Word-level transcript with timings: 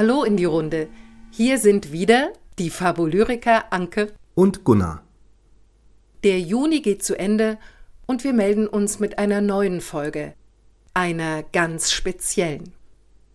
Hallo 0.00 0.24
in 0.24 0.38
die 0.38 0.46
Runde. 0.46 0.88
Hier 1.30 1.58
sind 1.58 1.92
wieder 1.92 2.32
die 2.58 2.70
Fabulyriker 2.70 3.70
Anke 3.70 4.10
und 4.34 4.64
Gunnar. 4.64 5.04
Der 6.24 6.40
Juni 6.40 6.80
geht 6.80 7.02
zu 7.02 7.18
Ende 7.18 7.58
und 8.06 8.24
wir 8.24 8.32
melden 8.32 8.66
uns 8.66 8.98
mit 8.98 9.18
einer 9.18 9.42
neuen 9.42 9.82
Folge. 9.82 10.32
Einer 10.94 11.42
ganz 11.42 11.92
speziellen. 11.92 12.72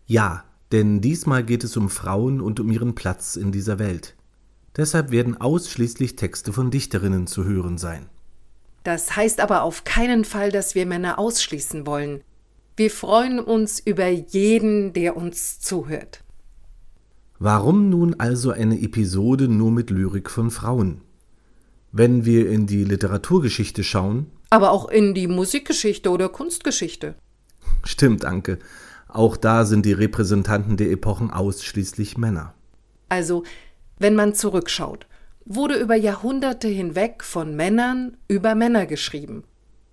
Ja, 0.08 0.44
denn 0.72 1.02
diesmal 1.02 1.44
geht 1.44 1.64
es 1.64 1.78
um 1.78 1.88
Frauen 1.88 2.42
und 2.42 2.60
um 2.60 2.72
ihren 2.72 2.96
Platz 2.96 3.36
in 3.36 3.52
dieser 3.52 3.78
Welt. 3.78 4.16
Deshalb 4.76 5.12
werden 5.12 5.40
ausschließlich 5.40 6.16
Texte 6.16 6.52
von 6.52 6.72
Dichterinnen 6.72 7.28
zu 7.28 7.44
hören 7.44 7.78
sein. 7.78 8.10
Das 8.84 9.16
heißt 9.16 9.40
aber 9.40 9.62
auf 9.62 9.84
keinen 9.84 10.26
Fall, 10.26 10.52
dass 10.52 10.74
wir 10.74 10.88
Männer 10.88 11.20
ausschließen 11.20 11.86
wollen. 11.86 12.22
Wir 12.76 12.90
freuen 12.90 13.40
uns 13.40 13.80
über 13.80 14.08
jeden, 14.08 14.94
der 14.94 15.16
uns 15.16 15.60
zuhört. 15.60 16.25
Warum 17.40 17.90
nun 17.90 18.16
also 18.18 18.52
eine 18.52 18.82
Episode 18.82 19.50
nur 19.50 19.72
mit 19.72 19.90
Lyrik 19.90 20.30
von 20.30 20.52
Frauen? 20.52 21.02
Wenn 21.92 22.24
wir 22.24 22.50
in 22.50 22.66
die 22.66 22.86
Literaturgeschichte 22.86 23.84
schauen. 23.84 24.28
Aber 24.50 24.72
auch 24.72 24.90
in 24.90 25.14
die 25.14 25.28
Musikgeschichte 25.28 26.10
oder 26.10 26.30
Kunstgeschichte. 26.30 27.16
Stimmt, 27.84 28.24
Anke. 28.24 28.60
Auch 29.10 29.36
da 29.36 29.66
sind 29.66 29.86
die 29.86 29.94
Repräsentanten 29.94 30.78
der 30.78 30.92
Epochen 30.92 31.30
ausschließlich 31.30 32.18
Männer. 32.18 32.54
Also, 33.10 33.44
wenn 34.00 34.16
man 34.16 34.34
zurückschaut, 34.34 35.08
wurde 35.46 35.76
über 35.76 35.96
Jahrhunderte 35.96 36.68
hinweg 36.68 37.24
von 37.24 37.56
Männern 37.56 38.18
über 38.28 38.56
Männer 38.56 38.86
geschrieben 38.86 39.44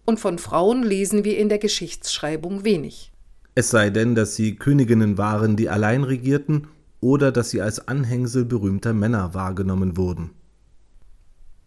und 0.04 0.18
von 0.18 0.38
Frauen 0.38 0.82
lesen 0.82 1.24
wir 1.24 1.38
in 1.38 1.48
der 1.48 1.58
Geschichtsschreibung 1.58 2.64
wenig. 2.64 3.12
Es 3.54 3.70
sei 3.70 3.90
denn, 3.90 4.14
dass 4.14 4.34
sie 4.34 4.56
Königinnen 4.56 5.18
waren, 5.18 5.56
die 5.56 5.68
allein 5.68 6.04
regierten, 6.04 6.68
oder 7.02 7.32
dass 7.32 7.50
sie 7.50 7.60
als 7.60 7.86
Anhängsel 7.88 8.46
berühmter 8.46 8.94
Männer 8.94 9.34
wahrgenommen 9.34 9.98
wurden. 9.98 10.30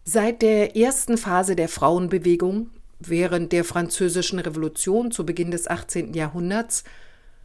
Seit 0.06 0.42
der 0.42 0.76
ersten 0.76 1.18
Phase 1.18 1.56
der 1.56 1.70
Frauenbewegung, 1.70 2.70
während 3.00 3.52
der 3.52 3.66
Französischen 3.66 4.40
Revolution 4.40 5.12
zu 5.12 5.26
Beginn 5.26 5.52
des 5.52 5.68
18. 5.68 6.14
Jahrhunderts, 6.14 6.84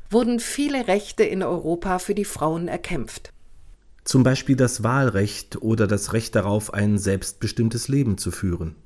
wurden 0.09 0.41
viele 0.41 0.87
Rechte 0.87 1.25
in 1.25 1.43
Europa 1.43 1.99
für 1.99 2.15
die 2.15 2.25
Frauen 2.25 2.69
erkämpft. 2.69 3.33
Zum 4.05 4.23
Beispiel 4.23 4.57
das 4.57 4.83
Wahlrecht 4.83 5.61
oder 5.61 5.87
das 5.87 6.13
Recht 6.13 6.35
darauf, 6.35 6.73
ein 6.73 6.97
selbstbestimmtes 6.97 7.89
Leben 7.89 8.19
zu 8.19 8.31
führen. 8.31 8.77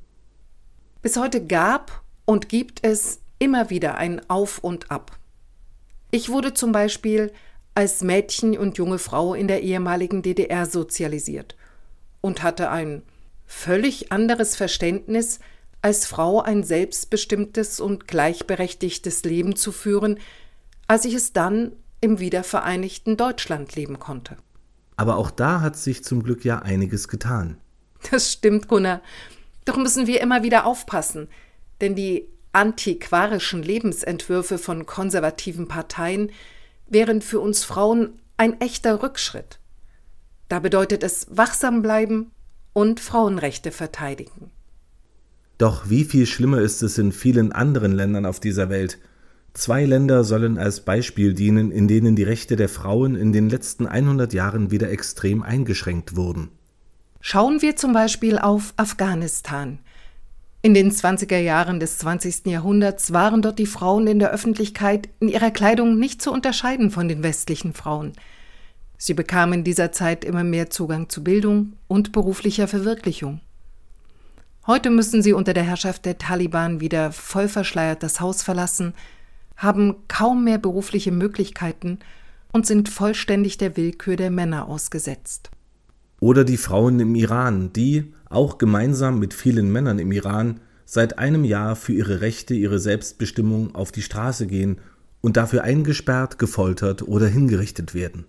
Bis 1.02 1.16
heute 1.18 1.44
gab 1.44 2.02
und 2.24 2.48
gibt 2.48 2.80
es 2.82 3.20
immer 3.38 3.68
wieder 3.68 3.96
ein 3.96 4.28
Auf 4.30 4.58
und 4.58 4.90
Ab. 4.90 5.18
Ich 6.10 6.30
wurde 6.30 6.54
zum 6.54 6.72
Beispiel 6.72 7.32
als 7.74 8.02
Mädchen 8.02 8.56
und 8.56 8.78
junge 8.78 8.98
Frau 8.98 9.34
in 9.34 9.48
der 9.48 9.62
ehemaligen 9.62 10.22
DDR 10.22 10.66
sozialisiert 10.66 11.56
und 12.20 12.42
hatte 12.42 12.70
ein 12.70 13.02
völlig 13.46 14.12
anderes 14.12 14.56
Verständnis, 14.56 15.40
als 15.82 16.06
Frau 16.06 16.40
ein 16.40 16.64
selbstbestimmtes 16.64 17.78
und 17.78 18.08
gleichberechtigtes 18.08 19.24
Leben 19.24 19.54
zu 19.54 19.70
führen, 19.70 20.18
als 20.86 21.04
ich 21.04 21.14
es 21.14 21.32
dann 21.32 21.72
im 22.00 22.20
wiedervereinigten 22.20 23.16
Deutschland 23.16 23.74
leben 23.76 23.98
konnte. 23.98 24.36
Aber 24.96 25.16
auch 25.16 25.30
da 25.30 25.60
hat 25.60 25.76
sich 25.76 26.04
zum 26.04 26.22
Glück 26.22 26.44
ja 26.44 26.60
einiges 26.60 27.08
getan. 27.08 27.58
Das 28.10 28.32
stimmt, 28.32 28.68
Gunnar. 28.68 29.00
Doch 29.64 29.76
müssen 29.76 30.06
wir 30.06 30.20
immer 30.20 30.42
wieder 30.42 30.66
aufpassen, 30.66 31.28
denn 31.80 31.94
die 31.94 32.28
antiquarischen 32.52 33.62
Lebensentwürfe 33.62 34.58
von 34.58 34.86
konservativen 34.86 35.68
Parteien 35.68 36.30
wären 36.86 37.22
für 37.22 37.40
uns 37.40 37.64
Frauen 37.64 38.20
ein 38.36 38.60
echter 38.60 39.02
Rückschritt. 39.02 39.58
Da 40.48 40.58
bedeutet 40.58 41.02
es 41.02 41.26
wachsam 41.30 41.82
bleiben 41.82 42.30
und 42.72 43.00
Frauenrechte 43.00 43.70
verteidigen. 43.70 44.50
Doch 45.58 45.88
wie 45.88 46.04
viel 46.04 46.26
schlimmer 46.26 46.60
ist 46.60 46.82
es 46.82 46.98
in 46.98 47.12
vielen 47.12 47.52
anderen 47.52 47.92
Ländern 47.92 48.26
auf 48.26 48.40
dieser 48.40 48.68
Welt? 48.68 48.98
Zwei 49.52 49.84
Länder 49.84 50.24
sollen 50.24 50.58
als 50.58 50.80
Beispiel 50.80 51.32
dienen, 51.32 51.70
in 51.70 51.86
denen 51.86 52.16
die 52.16 52.24
Rechte 52.24 52.56
der 52.56 52.68
Frauen 52.68 53.14
in 53.14 53.32
den 53.32 53.48
letzten 53.48 53.86
100 53.86 54.32
Jahren 54.32 54.72
wieder 54.72 54.90
extrem 54.90 55.44
eingeschränkt 55.44 56.16
wurden. 56.16 56.50
Schauen 57.20 57.62
wir 57.62 57.76
zum 57.76 57.92
Beispiel 57.92 58.38
auf 58.38 58.74
Afghanistan. 58.76 59.78
In 60.64 60.72
den 60.72 60.90
20er 60.90 61.36
Jahren 61.36 61.78
des 61.78 61.98
20. 61.98 62.46
Jahrhunderts 62.46 63.12
waren 63.12 63.42
dort 63.42 63.58
die 63.58 63.66
Frauen 63.66 64.06
in 64.06 64.18
der 64.18 64.30
Öffentlichkeit 64.30 65.10
in 65.20 65.28
ihrer 65.28 65.50
Kleidung 65.50 65.98
nicht 65.98 66.22
zu 66.22 66.32
unterscheiden 66.32 66.90
von 66.90 67.06
den 67.06 67.22
westlichen 67.22 67.74
Frauen. 67.74 68.14
Sie 68.96 69.12
bekamen 69.12 69.58
in 69.58 69.64
dieser 69.64 69.92
Zeit 69.92 70.24
immer 70.24 70.42
mehr 70.42 70.70
Zugang 70.70 71.10
zu 71.10 71.22
Bildung 71.22 71.74
und 71.86 72.12
beruflicher 72.12 72.66
Verwirklichung. 72.66 73.42
Heute 74.66 74.88
müssen 74.88 75.22
sie 75.22 75.34
unter 75.34 75.52
der 75.52 75.64
Herrschaft 75.64 76.06
der 76.06 76.16
Taliban 76.16 76.80
wieder 76.80 77.12
voll 77.12 77.48
verschleiert 77.48 78.02
das 78.02 78.22
Haus 78.22 78.42
verlassen, 78.42 78.94
haben 79.58 79.96
kaum 80.08 80.44
mehr 80.44 80.56
berufliche 80.56 81.12
Möglichkeiten 81.12 81.98
und 82.52 82.64
sind 82.64 82.88
vollständig 82.88 83.58
der 83.58 83.76
Willkür 83.76 84.16
der 84.16 84.30
Männer 84.30 84.66
ausgesetzt. 84.66 85.50
Oder 86.24 86.44
die 86.44 86.56
Frauen 86.56 87.00
im 87.00 87.14
Iran, 87.16 87.70
die, 87.74 88.14
auch 88.30 88.56
gemeinsam 88.56 89.18
mit 89.18 89.34
vielen 89.34 89.70
Männern 89.70 89.98
im 89.98 90.10
Iran, 90.10 90.60
seit 90.86 91.18
einem 91.18 91.44
Jahr 91.44 91.76
für 91.76 91.92
ihre 91.92 92.22
Rechte, 92.22 92.54
ihre 92.54 92.78
Selbstbestimmung 92.78 93.74
auf 93.74 93.92
die 93.92 94.00
Straße 94.00 94.46
gehen 94.46 94.78
und 95.20 95.36
dafür 95.36 95.64
eingesperrt, 95.64 96.38
gefoltert 96.38 97.02
oder 97.02 97.26
hingerichtet 97.26 97.92
werden. 97.92 98.24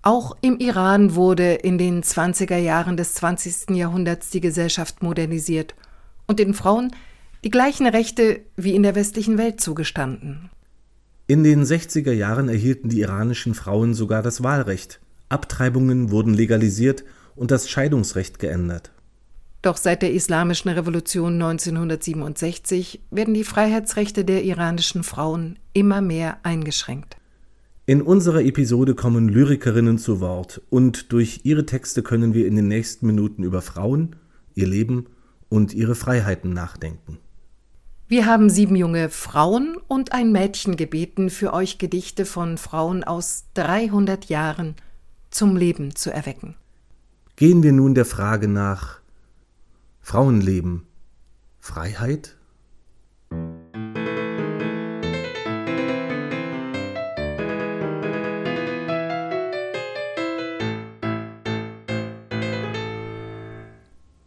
Auch 0.00 0.38
im 0.40 0.56
Iran 0.58 1.14
wurde 1.14 1.52
in 1.52 1.76
den 1.76 2.02
20er 2.02 2.56
Jahren 2.56 2.96
des 2.96 3.12
20. 3.12 3.76
Jahrhunderts 3.76 4.30
die 4.30 4.40
Gesellschaft 4.40 5.02
modernisiert 5.02 5.74
und 6.26 6.38
den 6.38 6.54
Frauen 6.54 6.92
die 7.44 7.50
gleichen 7.50 7.86
Rechte 7.86 8.40
wie 8.56 8.74
in 8.74 8.82
der 8.82 8.94
westlichen 8.94 9.36
Welt 9.36 9.60
zugestanden. 9.60 10.48
In 11.26 11.44
den 11.44 11.62
60er 11.62 12.12
Jahren 12.12 12.48
erhielten 12.48 12.88
die 12.88 13.00
iranischen 13.00 13.52
Frauen 13.52 13.92
sogar 13.92 14.22
das 14.22 14.42
Wahlrecht, 14.42 15.00
Abtreibungen 15.28 16.10
wurden 16.10 16.34
legalisiert 16.34 17.04
und 17.34 17.50
das 17.50 17.68
Scheidungsrecht 17.68 18.38
geändert. 18.38 18.92
Doch 19.62 19.76
seit 19.76 20.02
der 20.02 20.12
Islamischen 20.12 20.70
Revolution 20.70 21.34
1967 21.34 23.00
werden 23.10 23.34
die 23.34 23.44
Freiheitsrechte 23.44 24.24
der 24.24 24.44
iranischen 24.44 25.02
Frauen 25.02 25.58
immer 25.72 26.00
mehr 26.00 26.38
eingeschränkt. 26.44 27.16
In 27.84 28.02
unserer 28.02 28.42
Episode 28.42 28.94
kommen 28.94 29.28
Lyrikerinnen 29.28 29.98
zu 29.98 30.20
Wort 30.20 30.60
und 30.70 31.12
durch 31.12 31.40
ihre 31.44 31.66
Texte 31.66 32.02
können 32.02 32.34
wir 32.34 32.46
in 32.46 32.56
den 32.56 32.68
nächsten 32.68 33.06
Minuten 33.06 33.42
über 33.42 33.62
Frauen, 33.62 34.16
ihr 34.54 34.66
Leben 34.66 35.06
und 35.48 35.74
ihre 35.74 35.94
Freiheiten 35.94 36.52
nachdenken. 36.52 37.18
Wir 38.08 38.26
haben 38.26 38.50
sieben 38.50 38.76
junge 38.76 39.08
Frauen 39.08 39.76
und 39.88 40.12
ein 40.12 40.30
Mädchen 40.30 40.76
gebeten, 40.76 41.28
für 41.28 41.52
euch 41.52 41.78
Gedichte 41.78 42.24
von 42.24 42.56
Frauen 42.56 43.02
aus 43.02 43.46
300 43.54 44.26
Jahren 44.26 44.76
zum 45.36 45.54
Leben 45.54 45.94
zu 45.94 46.10
erwecken. 46.10 46.56
Gehen 47.36 47.62
wir 47.62 47.72
nun 47.72 47.94
der 47.94 48.06
Frage 48.06 48.48
nach 48.48 49.00
Frauenleben, 50.00 50.86
Freiheit? 51.60 52.36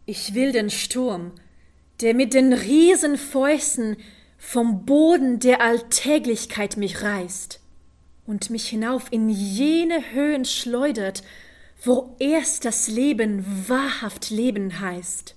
Ich 0.06 0.34
will 0.34 0.52
den 0.52 0.70
Sturm, 0.70 1.32
der 2.00 2.14
mit 2.14 2.34
den 2.34 2.52
Riesenfäusten 2.52 3.96
vom 4.38 4.86
Boden 4.86 5.40
der 5.40 5.60
Alltäglichkeit 5.60 6.76
mich 6.76 7.02
reißt 7.02 7.59
und 8.30 8.48
mich 8.48 8.68
hinauf 8.68 9.08
in 9.10 9.28
jene 9.28 10.12
Höhen 10.12 10.44
schleudert, 10.44 11.24
wo 11.82 12.14
erst 12.20 12.64
das 12.64 12.86
Leben 12.86 13.44
wahrhaft 13.68 14.30
Leben 14.30 14.78
heißt. 14.78 15.34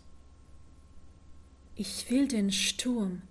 Ich 1.76 2.12
will 2.12 2.28
den 2.28 2.52
Sturm, 2.52 3.24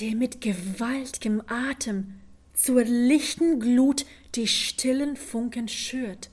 der 0.00 0.16
mit 0.16 0.40
gewaltigem 0.40 1.40
Atem 1.46 2.14
zur 2.52 2.82
lichten 2.82 3.60
Glut 3.60 4.06
die 4.34 4.48
stillen 4.48 5.16
Funken 5.16 5.68
schürt 5.68 6.30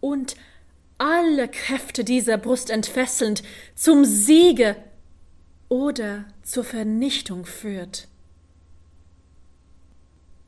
und 0.00 0.34
alle 0.96 1.48
Kräfte 1.48 2.04
dieser 2.04 2.38
Brust 2.38 2.70
entfesselnd 2.70 3.42
zum 3.74 4.06
Siege 4.06 4.76
oder 5.68 6.24
zur 6.42 6.64
Vernichtung 6.64 7.44
führt. 7.44 8.08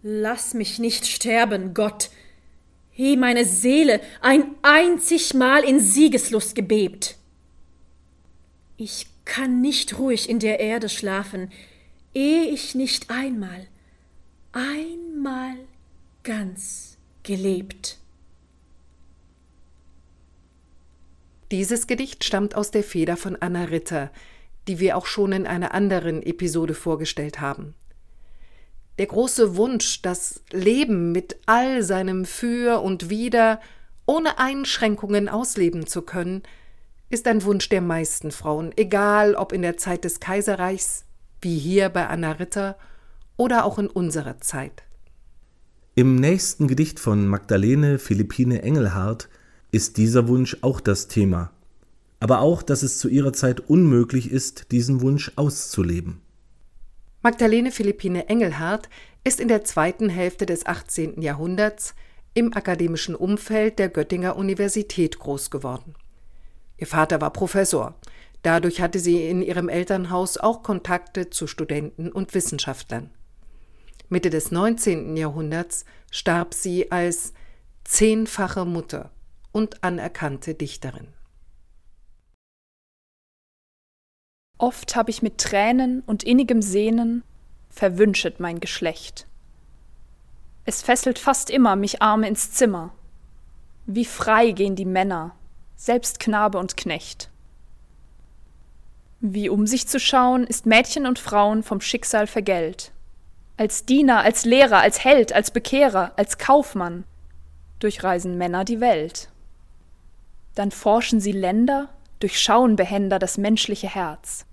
Lass 0.03 0.55
mich 0.55 0.79
nicht 0.79 1.07
sterben, 1.07 1.75
Gott, 1.75 2.11
he 2.91 3.17
meine 3.17 3.45
Seele 3.45 4.01
ein 4.21 4.55
einzig 4.63 5.35
Mal 5.35 5.63
in 5.63 5.81
Siegeslust 5.81 6.55
gebebt. 6.55 7.17
Ich 8.77 9.07
kann 9.27 9.61
nicht 9.61 9.99
ruhig 9.99 10.29
in 10.29 10.39
der 10.39 10.59
Erde 10.61 10.89
schlafen, 10.89 11.53
ehe 12.15 12.45
ich 12.45 12.75
nicht 12.75 13.11
einmal, 13.11 13.67
einmal 14.53 15.57
ganz 16.23 16.97
gelebt. 17.23 17.99
Dieses 21.51 21.87
Gedicht 21.87 22.25
stammt 22.25 22.55
aus 22.55 22.71
der 22.71 22.85
Feder 22.85 23.17
von 23.17 23.37
Anna 23.37 23.65
Ritter, 23.65 24.11
die 24.69 24.79
wir 24.79 24.97
auch 24.97 25.07
schon 25.07 25.33
in 25.33 25.47
einer 25.47 25.75
anderen 25.75 26.23
Episode 26.23 26.75
vorgestellt 26.75 27.41
haben. 27.41 27.75
Der 29.01 29.07
große 29.07 29.57
Wunsch, 29.57 30.03
das 30.03 30.43
Leben 30.51 31.11
mit 31.11 31.39
all 31.47 31.83
seinem 31.83 32.27
Für 32.27 32.83
und 32.83 33.09
Wider 33.09 33.59
ohne 34.05 34.39
Einschränkungen 34.39 35.31
ausleben 35.31 35.87
zu 35.87 36.03
können, 36.03 36.43
ist 37.09 37.27
ein 37.27 37.43
Wunsch 37.45 37.71
der 37.71 37.81
meisten 37.81 38.31
Frauen, 38.31 38.73
egal 38.77 39.37
ob 39.37 39.55
in 39.55 39.63
der 39.63 39.79
Zeit 39.79 40.05
des 40.05 40.21
Kaiserreichs, 40.21 41.07
wie 41.41 41.57
hier 41.57 41.89
bei 41.89 42.09
Anna 42.09 42.33
Ritter, 42.33 42.77
oder 43.39 43.65
auch 43.65 43.79
in 43.79 43.87
unserer 43.87 44.39
Zeit. 44.43 44.83
Im 45.95 46.17
nächsten 46.17 46.69
Gedicht 46.69 47.01
von 47.01 47.27
Magdalene 47.27 47.99
Philippine 47.99 48.61
Engelhardt 48.61 49.31
ist 49.73 49.97
dieser 49.97 50.29
Wunsch 50.29 50.59
auch 50.61 50.79
das 50.79 51.09
Thema, 51.09 51.53
aber 52.19 52.41
auch, 52.41 52.63
dass 52.63 52.83
es 52.83 52.99
zu 52.99 53.09
ihrer 53.09 53.33
Zeit 53.33 53.61
unmöglich 53.61 54.31
ist, 54.31 54.73
diesen 54.73 55.01
Wunsch 55.01 55.33
auszuleben. 55.37 56.21
Magdalene 57.23 57.71
Philippine 57.71 58.31
Engelhardt 58.31 58.89
ist 59.25 59.41
in 59.41 59.49
der 59.49 59.63
zweiten 59.63 60.09
Hälfte 60.09 60.47
des 60.47 60.65
18. 60.65 61.21
Jahrhunderts 61.21 61.95
im 62.33 62.55
akademischen 62.55 63.15
Umfeld 63.15 63.79
der 63.79 63.91
Göttinger 63.91 64.37
Universität 64.37 65.19
groß 65.19 65.51
geworden. 65.51 65.95
Ihr 66.79 66.87
Vater 66.87 67.21
war 67.21 67.31
Professor. 67.31 67.95
Dadurch 68.41 68.81
hatte 68.81 68.99
sie 68.99 69.29
in 69.29 69.43
ihrem 69.43 69.69
Elternhaus 69.69 70.39
auch 70.39 70.63
Kontakte 70.63 71.29
zu 71.29 71.47
Studenten 71.47 72.11
und 72.11 72.33
Wissenschaftlern. 72.33 73.11
Mitte 74.09 74.31
des 74.31 74.51
19. 74.51 75.15
Jahrhunderts 75.15 75.85
starb 76.11 76.55
sie 76.55 76.91
als 76.91 77.35
zehnfache 77.85 78.65
Mutter 78.65 79.11
und 79.53 79.85
anerkannte 79.85 80.55
Dichterin. 80.55 81.09
Oft 84.61 84.95
hab 84.95 85.09
ich 85.09 85.23
mit 85.23 85.39
Tränen 85.39 86.03
und 86.05 86.23
innigem 86.23 86.61
Sehnen 86.61 87.25
verwünschet 87.71 88.41
mein 88.41 88.61
Geschlecht. 88.61 89.27
Es 90.67 90.83
fesselt 90.83 91.19
fast 91.19 91.49
immer 91.49 91.77
mich 91.77 92.03
Arme 92.03 92.29
ins 92.29 92.53
Zimmer. 92.53 92.93
Wie 93.87 94.05
frei 94.05 94.51
gehen 94.51 94.77
die 94.77 94.85
Männer, 94.85 95.35
selbst 95.77 96.21
Knabe 96.21 96.59
und 96.59 96.77
Knecht. 96.77 97.31
Wie 99.21 99.49
um 99.49 99.67
sich 99.67 99.89
zu 99.89 99.99
schauen, 99.99 100.47
ist 100.47 100.67
Mädchen 100.67 101.07
und 101.07 101.19
Frauen 101.19 101.63
vom 101.63 101.81
Schicksal 101.81 102.27
vergällt. 102.27 102.93
Als 103.57 103.87
Diener, 103.87 104.21
als 104.21 104.45
Lehrer, 104.45 104.81
als 104.81 105.03
Held, 105.03 105.33
als 105.33 105.53
Bekehrer, 105.53 106.13
als 106.17 106.37
Kaufmann 106.37 107.05
durchreisen 107.79 108.37
Männer 108.37 108.67
die 108.67 108.81
Welt. 108.81 109.31
Dann 110.55 110.71
forschen 110.71 111.19
sie 111.19 111.33
Länder, 111.33 111.89
durchschauen 112.19 112.77
behender 112.77 113.19
das 113.19 113.39
menschliche 113.39 113.89
Herz, 113.89 114.45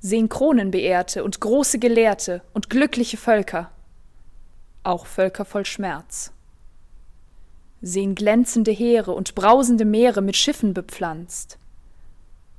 sehen 0.00 0.28
Kronenbeehrte 0.28 1.24
und 1.24 1.40
große 1.40 1.78
Gelehrte 1.78 2.42
und 2.52 2.70
glückliche 2.70 3.16
Völker, 3.16 3.70
auch 4.84 5.06
Völker 5.06 5.44
voll 5.44 5.66
Schmerz. 5.66 6.32
Sehen 7.80 8.14
glänzende 8.14 8.70
Heere 8.70 9.12
und 9.12 9.34
brausende 9.34 9.84
Meere 9.84 10.20
mit 10.20 10.36
Schiffen 10.36 10.74
bepflanzt, 10.74 11.58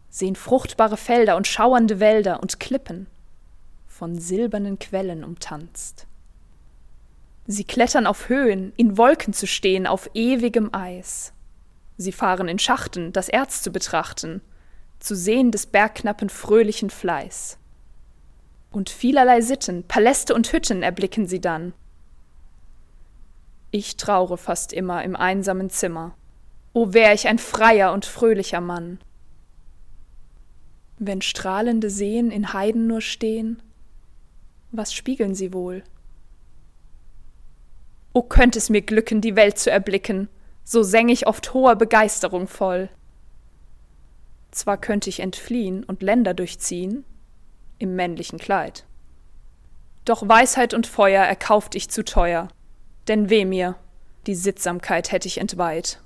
sehen 0.09 0.35
fruchtbare 0.35 0.97
Felder 0.97 1.35
und 1.37 1.47
schauernde 1.47 1.99
Wälder 1.99 2.41
und 2.41 2.59
Klippen, 2.59 3.07
von 3.87 4.17
silbernen 4.17 4.79
Quellen 4.79 5.23
umtanzt. 5.23 6.07
Sie 7.47 7.63
klettern 7.63 8.05
auf 8.05 8.29
Höhen, 8.29 8.73
in 8.77 8.97
Wolken 8.97 9.33
zu 9.33 9.47
stehen, 9.47 9.87
auf 9.87 10.09
ewigem 10.13 10.73
Eis. 10.73 11.33
Sie 11.97 12.11
fahren 12.11 12.47
in 12.47 12.59
Schachten, 12.59 13.11
das 13.11 13.27
Erz 13.27 13.61
zu 13.61 13.71
betrachten, 13.71 14.41
zu 14.99 15.15
sehen 15.15 15.51
des 15.51 15.65
Bergknappen 15.65 16.29
fröhlichen 16.29 16.89
Fleiß. 16.89 17.57
Und 18.71 18.89
vielerlei 18.89 19.41
Sitten, 19.41 19.83
Paläste 19.83 20.33
und 20.35 20.51
Hütten 20.51 20.83
erblicken 20.83 21.27
sie 21.27 21.41
dann. 21.41 21.73
Ich 23.71 23.97
traure 23.97 24.37
fast 24.37 24.73
immer 24.73 25.03
im 25.03 25.15
einsamen 25.15 25.69
Zimmer. 25.69 26.15
O 26.73 26.93
wär 26.93 27.13
ich 27.13 27.27
ein 27.27 27.39
freier 27.39 27.93
und 27.93 28.05
fröhlicher 28.05 28.61
Mann. 28.61 28.99
Wenn 30.97 31.21
strahlende 31.21 31.89
Seen 31.89 32.29
in 32.29 32.53
Heiden 32.53 32.87
nur 32.87 33.01
stehen, 33.01 33.61
was 34.71 34.93
spiegeln 34.93 35.33
sie 35.33 35.53
wohl? 35.53 35.83
O 38.13 38.21
könnt 38.21 38.55
es 38.55 38.69
mir 38.69 38.81
glücken, 38.81 39.21
die 39.21 39.35
Welt 39.35 39.57
zu 39.57 39.71
erblicken, 39.71 40.29
so 40.63 40.83
säng 40.83 41.09
ich 41.09 41.25
oft 41.25 41.53
hoher 41.53 41.75
Begeisterung 41.75 42.47
voll. 42.47 42.89
Zwar 44.51 44.77
könnte 44.77 45.09
ich 45.09 45.19
entfliehen 45.19 45.83
und 45.83 46.01
Länder 46.01 46.33
durchziehen, 46.33 47.05
im 47.77 47.95
männlichen 47.95 48.39
Kleid. 48.39 48.85
Doch 50.05 50.27
Weisheit 50.27 50.73
und 50.73 50.87
Feuer 50.87 51.23
erkauft 51.23 51.75
ich 51.75 51.89
zu 51.89 52.03
teuer, 52.03 52.47
denn 53.07 53.29
weh 53.29 53.45
mir, 53.45 53.75
die 54.27 54.35
Sittsamkeit 54.35 55.11
hätt 55.11 55.25
ich 55.25 55.37
entweiht. 55.37 56.01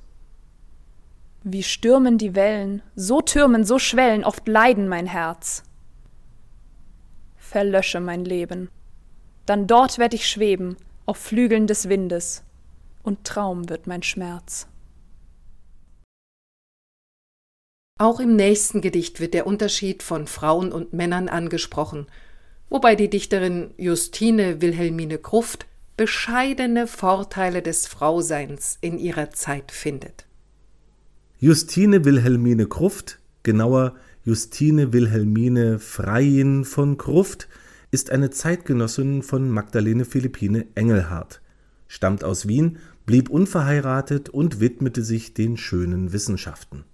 Wie 1.43 1.63
stürmen 1.63 2.17
die 2.17 2.35
Wellen, 2.35 2.81
so 2.95 3.21
türmen, 3.21 3.65
so 3.65 3.79
schwellen 3.79 4.23
oft 4.23 4.47
Leiden 4.47 4.87
mein 4.87 5.07
Herz. 5.07 5.63
Verlösche 7.37 7.99
mein 7.99 8.23
Leben, 8.23 8.69
dann 9.45 9.67
dort 9.67 9.97
werd 9.97 10.13
ich 10.13 10.29
schweben, 10.29 10.77
auf 11.05 11.17
Flügeln 11.17 11.67
des 11.67 11.89
Windes, 11.89 12.43
und 13.03 13.25
Traum 13.25 13.69
wird 13.69 13.87
mein 13.87 14.03
Schmerz. 14.03 14.67
Auch 17.99 18.19
im 18.19 18.35
nächsten 18.35 18.81
Gedicht 18.81 19.19
wird 19.19 19.33
der 19.33 19.45
Unterschied 19.45 20.01
von 20.01 20.27
Frauen 20.27 20.71
und 20.71 20.93
Männern 20.93 21.29
angesprochen, 21.29 22.07
wobei 22.69 22.95
die 22.95 23.09
Dichterin 23.09 23.71
Justine 23.77 24.61
Wilhelmine 24.61 25.19
Kruft 25.19 25.67
bescheidene 25.95 26.87
Vorteile 26.87 27.61
des 27.61 27.85
Frauseins 27.85 28.79
in 28.81 28.97
ihrer 28.97 29.29
Zeit 29.29 29.71
findet. 29.71 30.25
Justine 31.39 32.03
Wilhelmine 32.03 32.65
Kruft, 32.65 33.19
genauer 33.43 33.95
Justine 34.25 34.91
Wilhelmine 34.91 35.77
Freiin 35.77 36.65
von 36.65 36.97
Kruft, 36.97 37.47
ist 37.91 38.09
eine 38.09 38.31
Zeitgenossin 38.31 39.21
von 39.21 39.49
Magdalene 39.49 40.05
Philippine 40.05 40.65
Engelhardt, 40.73 41.41
stammt 41.87 42.23
aus 42.23 42.47
Wien 42.47 42.79
blieb 43.05 43.29
unverheiratet 43.29 44.29
und 44.29 44.59
widmete 44.59 45.03
sich 45.03 45.33
den 45.33 45.57
schönen 45.57 46.13
Wissenschaften. 46.13 46.85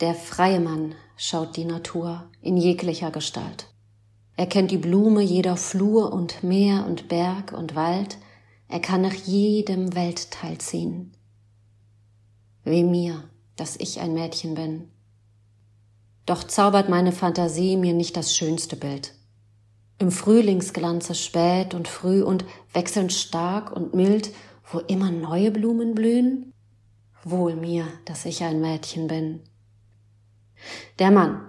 Der 0.00 0.14
freie 0.14 0.60
Mann 0.60 0.94
schaut 1.16 1.56
die 1.56 1.64
Natur 1.64 2.30
in 2.40 2.56
jeglicher 2.56 3.10
Gestalt. 3.10 3.66
Er 4.36 4.46
kennt 4.46 4.70
die 4.70 4.78
Blume 4.78 5.22
jeder 5.22 5.56
Flur 5.56 6.12
und 6.12 6.44
Meer 6.44 6.86
und 6.86 7.08
Berg 7.08 7.52
und 7.52 7.74
Wald, 7.74 8.18
er 8.68 8.78
kann 8.78 9.00
nach 9.00 9.14
jedem 9.14 9.96
Weltteil 9.96 10.58
ziehen. 10.58 11.16
Weh 12.62 12.84
mir, 12.84 13.24
dass 13.56 13.76
ich 13.76 13.98
ein 13.98 14.14
Mädchen 14.14 14.54
bin. 14.54 14.88
Doch 16.26 16.44
zaubert 16.44 16.88
meine 16.88 17.10
Fantasie 17.10 17.76
mir 17.76 17.94
nicht 17.94 18.16
das 18.16 18.36
schönste 18.36 18.76
Bild. 18.76 19.14
Im 19.98 20.12
Frühlingsglanze 20.12 21.16
spät 21.16 21.74
und 21.74 21.88
früh 21.88 22.22
und 22.22 22.44
wechselnd 22.72 23.12
stark 23.12 23.72
und 23.74 23.94
mild, 23.94 24.30
wo 24.70 24.78
immer 24.78 25.10
neue 25.10 25.50
Blumen 25.50 25.96
blühen? 25.96 26.52
Wohl 27.24 27.56
mir, 27.56 27.88
dass 28.04 28.26
ich 28.26 28.44
ein 28.44 28.60
Mädchen 28.60 29.08
bin. 29.08 29.40
Der 30.98 31.10
Mann. 31.10 31.40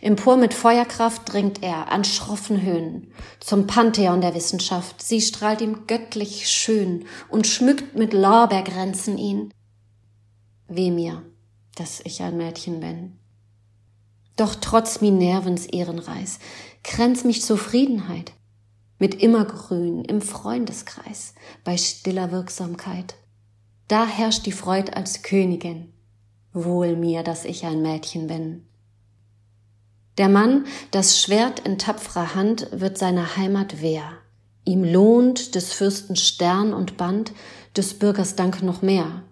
Empor 0.00 0.36
mit 0.36 0.52
Feuerkraft 0.52 1.32
dringt 1.32 1.62
er 1.62 1.90
an 1.90 2.04
schroffen 2.04 2.60
Höhen 2.60 3.12
zum 3.40 3.66
Pantheon 3.66 4.20
der 4.20 4.34
Wissenschaft. 4.34 5.02
Sie 5.02 5.20
strahlt 5.20 5.60
ihm 5.60 5.86
göttlich 5.86 6.48
schön 6.48 7.06
und 7.28 7.46
schmückt 7.46 7.96
mit 7.96 8.12
Lorbeergrenzen 8.12 9.16
ihn. 9.16 9.52
Weh 10.68 10.90
mir, 10.90 11.22
dass 11.74 12.00
ich 12.04 12.22
ein 12.22 12.36
Mädchen 12.36 12.80
bin. 12.80 13.18
Doch 14.36 14.54
trotz 14.54 15.00
Minervens 15.00 15.66
Ehrenreis 15.66 16.38
kränz 16.82 17.24
mich 17.24 17.42
Zufriedenheit 17.42 18.32
mit 18.98 19.22
Immergrün 19.22 20.04
im 20.04 20.22
Freundeskreis 20.22 21.34
bei 21.64 21.76
stiller 21.76 22.30
Wirksamkeit. 22.30 23.16
Da 23.88 24.06
herrscht 24.06 24.46
die 24.46 24.52
Freud 24.52 24.92
als 24.92 25.22
Königin. 25.22 25.91
Wohl 26.52 26.96
mir, 26.96 27.22
dass 27.22 27.44
ich 27.44 27.64
ein 27.64 27.82
Mädchen 27.82 28.26
bin. 28.26 28.66
Der 30.18 30.28
Mann, 30.28 30.66
das 30.90 31.20
Schwert 31.20 31.60
in 31.60 31.78
tapferer 31.78 32.34
Hand, 32.34 32.68
wird 32.72 32.98
seiner 32.98 33.36
Heimat 33.36 33.80
wehr. 33.80 34.04
Ihm 34.64 34.84
lohnt 34.84 35.54
des 35.54 35.72
Fürsten 35.72 36.16
Stern 36.16 36.74
und 36.74 36.96
Band, 36.96 37.32
des 37.76 37.98
Bürgers 37.98 38.36
Dank 38.36 38.62
noch 38.62 38.82
mehr. 38.82 39.22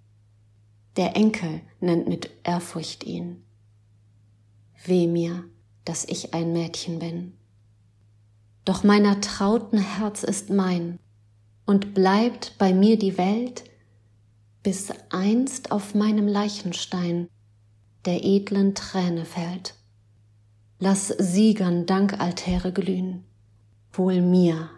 Der 0.97 1.15
Enkel 1.15 1.61
nennt 1.79 2.09
mit 2.09 2.29
Ehrfurcht 2.43 3.03
ihn. 3.03 3.43
Weh 4.83 5.07
mir, 5.07 5.43
dass 5.85 6.05
ich 6.05 6.33
ein 6.33 6.51
Mädchen 6.51 6.99
bin. 6.99 7.33
Doch 8.65 8.83
meiner 8.83 9.21
trauten 9.21 9.79
Herz 9.79 10.23
ist 10.23 10.49
mein, 10.49 10.99
und 11.65 11.93
bleibt 11.93 12.57
bei 12.57 12.73
mir 12.73 12.97
die 12.97 13.17
Welt, 13.17 13.63
bis 14.63 14.91
einst 15.09 15.71
auf 15.71 15.95
meinem 15.95 16.27
Leichenstein 16.27 17.27
der 18.05 18.23
edlen 18.23 18.73
Träne 18.75 19.25
fällt. 19.25 19.75
Lass 20.79 21.07
Siegern 21.07 21.85
Dankaltäre 21.85 22.73
glühen, 22.73 23.23
wohl 23.93 24.21
mir, 24.21 24.69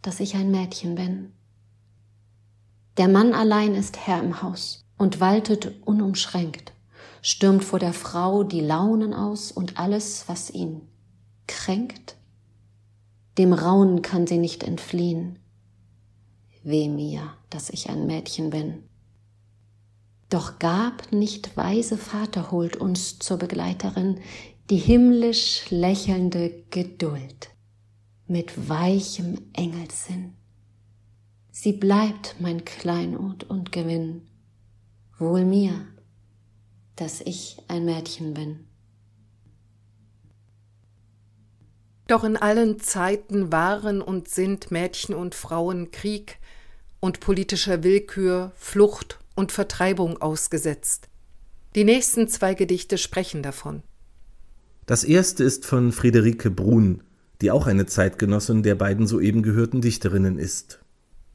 dass 0.00 0.20
ich 0.20 0.34
ein 0.34 0.50
Mädchen 0.50 0.94
bin. 0.94 1.32
Der 2.96 3.08
Mann 3.08 3.34
allein 3.34 3.74
ist 3.74 3.98
Herr 3.98 4.22
im 4.22 4.40
Haus 4.40 4.84
und 4.96 5.20
waltet 5.20 5.72
unumschränkt, 5.84 6.72
stürmt 7.20 7.64
vor 7.64 7.78
der 7.78 7.92
Frau 7.92 8.44
die 8.44 8.60
Launen 8.60 9.12
aus 9.12 9.52
und 9.52 9.78
alles, 9.78 10.24
was 10.28 10.50
ihn 10.50 10.82
kränkt. 11.46 12.16
Dem 13.36 13.52
Raunen 13.52 14.00
kann 14.00 14.26
sie 14.26 14.38
nicht 14.38 14.62
entfliehen. 14.62 15.38
Weh 16.62 16.88
mir, 16.88 17.34
dass 17.50 17.68
ich 17.68 17.90
ein 17.90 18.06
Mädchen 18.06 18.50
bin. 18.50 18.84
Doch 20.30 20.58
gab 20.58 21.12
nicht 21.12 21.56
weise 21.56 21.96
Vater 21.96 22.50
holt 22.50 22.76
uns 22.76 23.18
zur 23.18 23.38
Begleiterin 23.38 24.20
die 24.70 24.78
himmlisch 24.78 25.70
lächelnde 25.70 26.64
Geduld 26.70 27.50
mit 28.26 28.68
weichem 28.68 29.38
Engelssinn. 29.52 30.34
Sie 31.50 31.74
bleibt 31.74 32.36
mein 32.40 32.64
Kleinod 32.64 33.44
und 33.44 33.72
Gewinn, 33.72 34.22
wohl 35.18 35.44
mir, 35.44 35.86
dass 36.96 37.20
ich 37.20 37.58
ein 37.68 37.84
Mädchen 37.84 38.34
bin. 38.34 38.66
Doch 42.06 42.24
in 42.24 42.36
allen 42.36 42.80
Zeiten 42.80 43.52
waren 43.52 44.00
und 44.02 44.28
sind 44.28 44.70
Mädchen 44.70 45.14
und 45.14 45.34
Frauen 45.34 45.90
Krieg 45.90 46.38
und 47.00 47.20
politischer 47.20 47.82
Willkür, 47.82 48.52
Flucht 48.56 49.20
und 49.34 49.52
Vertreibung 49.52 50.20
ausgesetzt. 50.20 51.08
Die 51.74 51.84
nächsten 51.84 52.28
zwei 52.28 52.54
Gedichte 52.54 52.98
sprechen 52.98 53.42
davon. 53.42 53.82
Das 54.86 55.02
erste 55.02 55.44
ist 55.44 55.64
von 55.64 55.92
Friederike 55.92 56.50
Brun, 56.50 57.02
die 57.40 57.50
auch 57.50 57.66
eine 57.66 57.86
Zeitgenossin 57.86 58.62
der 58.62 58.74
beiden 58.74 59.06
soeben 59.06 59.42
gehörten 59.42 59.80
Dichterinnen 59.80 60.38
ist. 60.38 60.80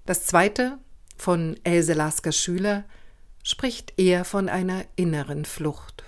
Das 0.06 0.26
zweite, 0.26 0.78
von 1.18 1.58
Else 1.64 1.94
Lasker 1.94 2.32
Schüler, 2.32 2.86
spricht 3.44 3.94
eher 3.98 4.26
von 4.26 4.50
einer 4.50 4.86
inneren 4.96 5.46
Flucht. 5.46 6.04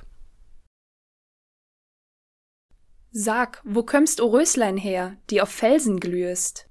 Sag, 3.12 3.62
wo 3.65 3.83
kömmst, 3.83 4.21
o 4.21 4.27
Röslein 4.27 4.77
her, 4.77 5.17
die 5.29 5.41
auf 5.41 5.50
Felsen 5.50 6.00
glühest? 6.00 6.67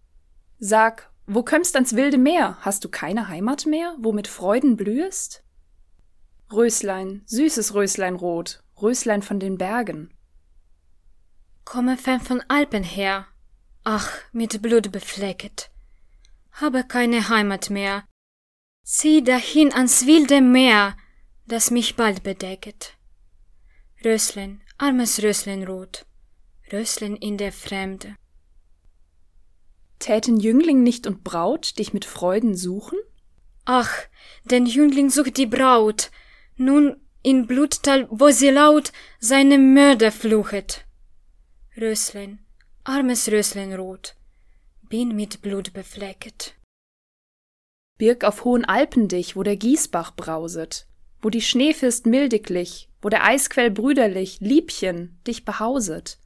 Sag, 0.58 1.09
wo 1.34 1.42
kömmst 1.42 1.74
ans 1.74 1.94
wilde 1.94 2.18
Meer, 2.18 2.58
hast 2.60 2.84
du 2.84 2.88
keine 2.88 3.28
Heimat 3.28 3.66
mehr, 3.66 3.96
wo 3.98 4.12
mit 4.12 4.28
Freuden 4.28 4.76
blühest? 4.76 5.42
Röslein, 6.52 7.22
süßes 7.26 7.74
Röslein 7.74 8.16
rot, 8.16 8.62
Röslein 8.80 9.22
von 9.22 9.38
den 9.38 9.56
Bergen. 9.58 10.12
Komme 11.64 11.96
fern 11.96 12.20
von 12.20 12.42
Alpen 12.48 12.82
her, 12.82 13.26
ach, 13.84 14.10
mit 14.32 14.60
Blut 14.62 14.90
beflecket 14.90 15.70
habe 16.52 16.84
keine 16.84 17.28
Heimat 17.28 17.70
mehr. 17.70 18.04
Zieh 18.84 19.22
dahin 19.22 19.72
ans 19.72 20.06
wilde 20.06 20.40
Meer, 20.40 20.96
das 21.46 21.70
mich 21.70 21.96
bald 21.96 22.22
bedecket. 22.22 22.96
Röslein, 24.04 24.62
armes 24.78 25.22
Röslein 25.22 25.64
rot, 25.64 26.06
Röslein 26.72 27.16
in 27.16 27.36
der 27.36 27.52
Fremde. 27.52 28.16
Täten 30.00 30.40
Jüngling 30.40 30.82
nicht 30.82 31.06
und 31.06 31.22
Braut 31.22 31.78
dich 31.78 31.92
mit 31.92 32.04
Freuden 32.04 32.56
suchen? 32.56 32.98
Ach, 33.64 33.92
den 34.44 34.66
Jüngling 34.66 35.10
sucht 35.10 35.36
die 35.36 35.46
Braut, 35.46 36.10
nun 36.56 36.96
in 37.22 37.46
Bluttal, 37.46 38.08
wo 38.10 38.30
sie 38.30 38.48
laut 38.48 38.92
seine 39.20 39.58
Mörder 39.58 40.10
fluchet. 40.10 40.86
Röslein, 41.76 42.40
armes 42.82 43.30
Röslein 43.30 43.74
rot, 43.74 44.16
bin 44.88 45.14
mit 45.14 45.42
Blut 45.42 45.72
beflecket. 45.72 46.54
Birg 47.98 48.24
auf 48.24 48.44
hohen 48.44 48.64
Alpen 48.64 49.08
dich, 49.08 49.36
wo 49.36 49.42
der 49.42 49.56
Gießbach 49.56 50.16
brauset, 50.16 50.86
wo 51.20 51.28
die 51.28 51.42
Schneefirst 51.42 52.06
mildiglich, 52.06 52.88
wo 53.02 53.10
der 53.10 53.24
Eisquell 53.24 53.70
brüderlich, 53.70 54.40
Liebchen, 54.40 55.20
dich 55.26 55.44
behauset. 55.44 56.18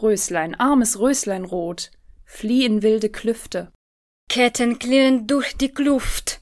Röslein, 0.00 0.54
armes 0.54 0.98
Röslein 0.98 1.44
rot, 1.44 1.90
flieh 2.30 2.64
in 2.64 2.82
wilde 2.82 3.10
Klüfte. 3.10 3.72
Ketten 4.28 4.78
klirren 4.78 5.26
durch 5.26 5.56
die 5.56 5.72
Kluft, 5.72 6.40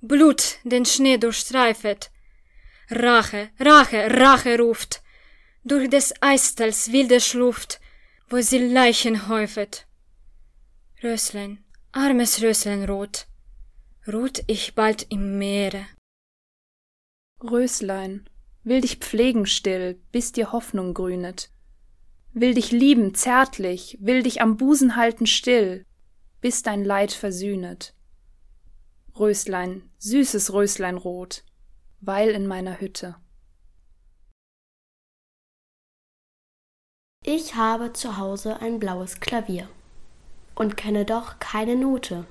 Blut 0.00 0.58
den 0.64 0.84
Schnee 0.86 1.18
durchstreifet. 1.18 2.10
Rache, 2.90 3.50
Rache, 3.58 4.08
Rache 4.20 4.58
ruft, 4.58 5.02
durch 5.64 5.90
des 5.90 6.14
Eistals 6.20 6.92
wilde 6.92 7.20
Schluft, 7.20 7.80
wo 8.28 8.40
sie 8.40 8.58
Leichen 8.58 9.28
häufet. 9.28 9.86
Röslein, 11.02 11.64
armes 11.92 12.40
Röslein 12.40 12.84
rot, 12.84 13.26
ruht 14.06 14.44
ich 14.46 14.74
bald 14.76 15.06
im 15.10 15.38
Meere. 15.38 15.86
Röslein, 17.42 18.30
will 18.62 18.80
dich 18.80 18.96
pflegen 18.98 19.46
still, 19.46 20.00
bis 20.12 20.30
dir 20.32 20.52
Hoffnung 20.52 20.94
grünet. 20.94 21.50
Will 22.38 22.52
dich 22.52 22.70
lieben 22.70 23.14
zärtlich, 23.14 23.96
will 23.98 24.22
dich 24.22 24.42
am 24.42 24.58
Busen 24.58 24.94
halten 24.94 25.26
still, 25.26 25.86
bis 26.42 26.62
dein 26.62 26.84
Leid 26.84 27.12
versühnet. 27.12 27.94
Röslein, 29.18 29.88
süßes 29.96 30.52
Röslein 30.52 30.98
rot, 30.98 31.44
weil 32.02 32.28
in 32.28 32.46
meiner 32.46 32.78
Hütte. 32.78 33.16
Ich 37.24 37.54
habe 37.54 37.94
zu 37.94 38.18
Hause 38.18 38.60
ein 38.60 38.80
blaues 38.80 39.20
Klavier 39.20 39.70
und 40.54 40.76
kenne 40.76 41.06
doch 41.06 41.38
keine 41.38 41.74
Note. 41.74 42.26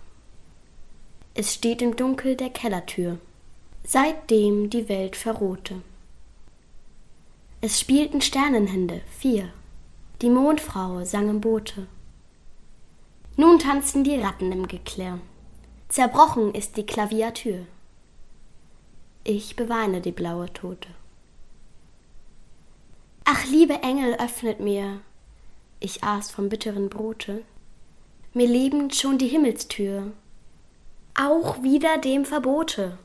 Es 1.34 1.52
steht 1.52 1.82
im 1.82 1.96
Dunkel 1.96 2.36
der 2.36 2.52
Kellertür, 2.52 3.18
seitdem 3.84 4.70
die 4.70 4.88
Welt 4.88 5.16
verrohte. 5.16 5.82
Es 7.62 7.80
spielten 7.80 8.22
Sternenhände, 8.22 9.02
vier, 9.18 9.52
die 10.22 10.30
Mondfrau 10.30 11.04
sang 11.04 11.30
im 11.30 11.42
Boote. 11.42 11.88
Nun 13.36 13.60
tanzen 13.60 14.04
die 14.04 14.18
Ratten 14.18 14.52
im 14.52 14.68
Geklirr, 14.68 15.20
zerbrochen 15.90 16.54
ist 16.54 16.78
die 16.78 16.86
Klaviatür. 16.86 17.66
Ich 19.26 19.56
beweine 19.56 20.00
die 20.00 20.14
blaue 20.14 20.52
Tote. 20.54 20.88
Ach, 23.26 23.46
liebe 23.46 23.74
Engel, 23.82 24.16
öffnet 24.16 24.60
mir, 24.60 25.02
ich 25.80 26.04
aß 26.04 26.32
vom 26.32 26.48
bitteren 26.48 26.90
Brote, 26.90 27.44
mir 28.34 28.48
lebend 28.48 28.96
schon 28.96 29.18
die 29.18 29.28
Himmelstür, 29.28 30.14
auch 31.20 31.62
wieder 31.62 31.98
dem 31.98 32.24
Verbote. 32.24 32.98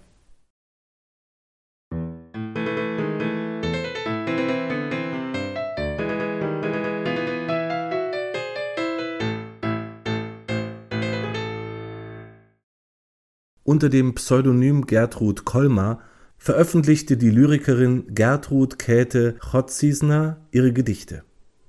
Unter 13.71 13.89
dem 13.89 14.17
Pseudonym 14.17 14.89
Gertrud 14.89 15.45
Kolmar 15.45 16.01
veröffentlichte 16.39 17.17
die 17.17 17.31
Lyrikerin 17.31 18.13
Gertrud 18.13 18.81
Käthe 18.81 19.37
Chotzisner 19.39 20.39
ihre 20.51 20.73
Gedichte. 20.73 21.23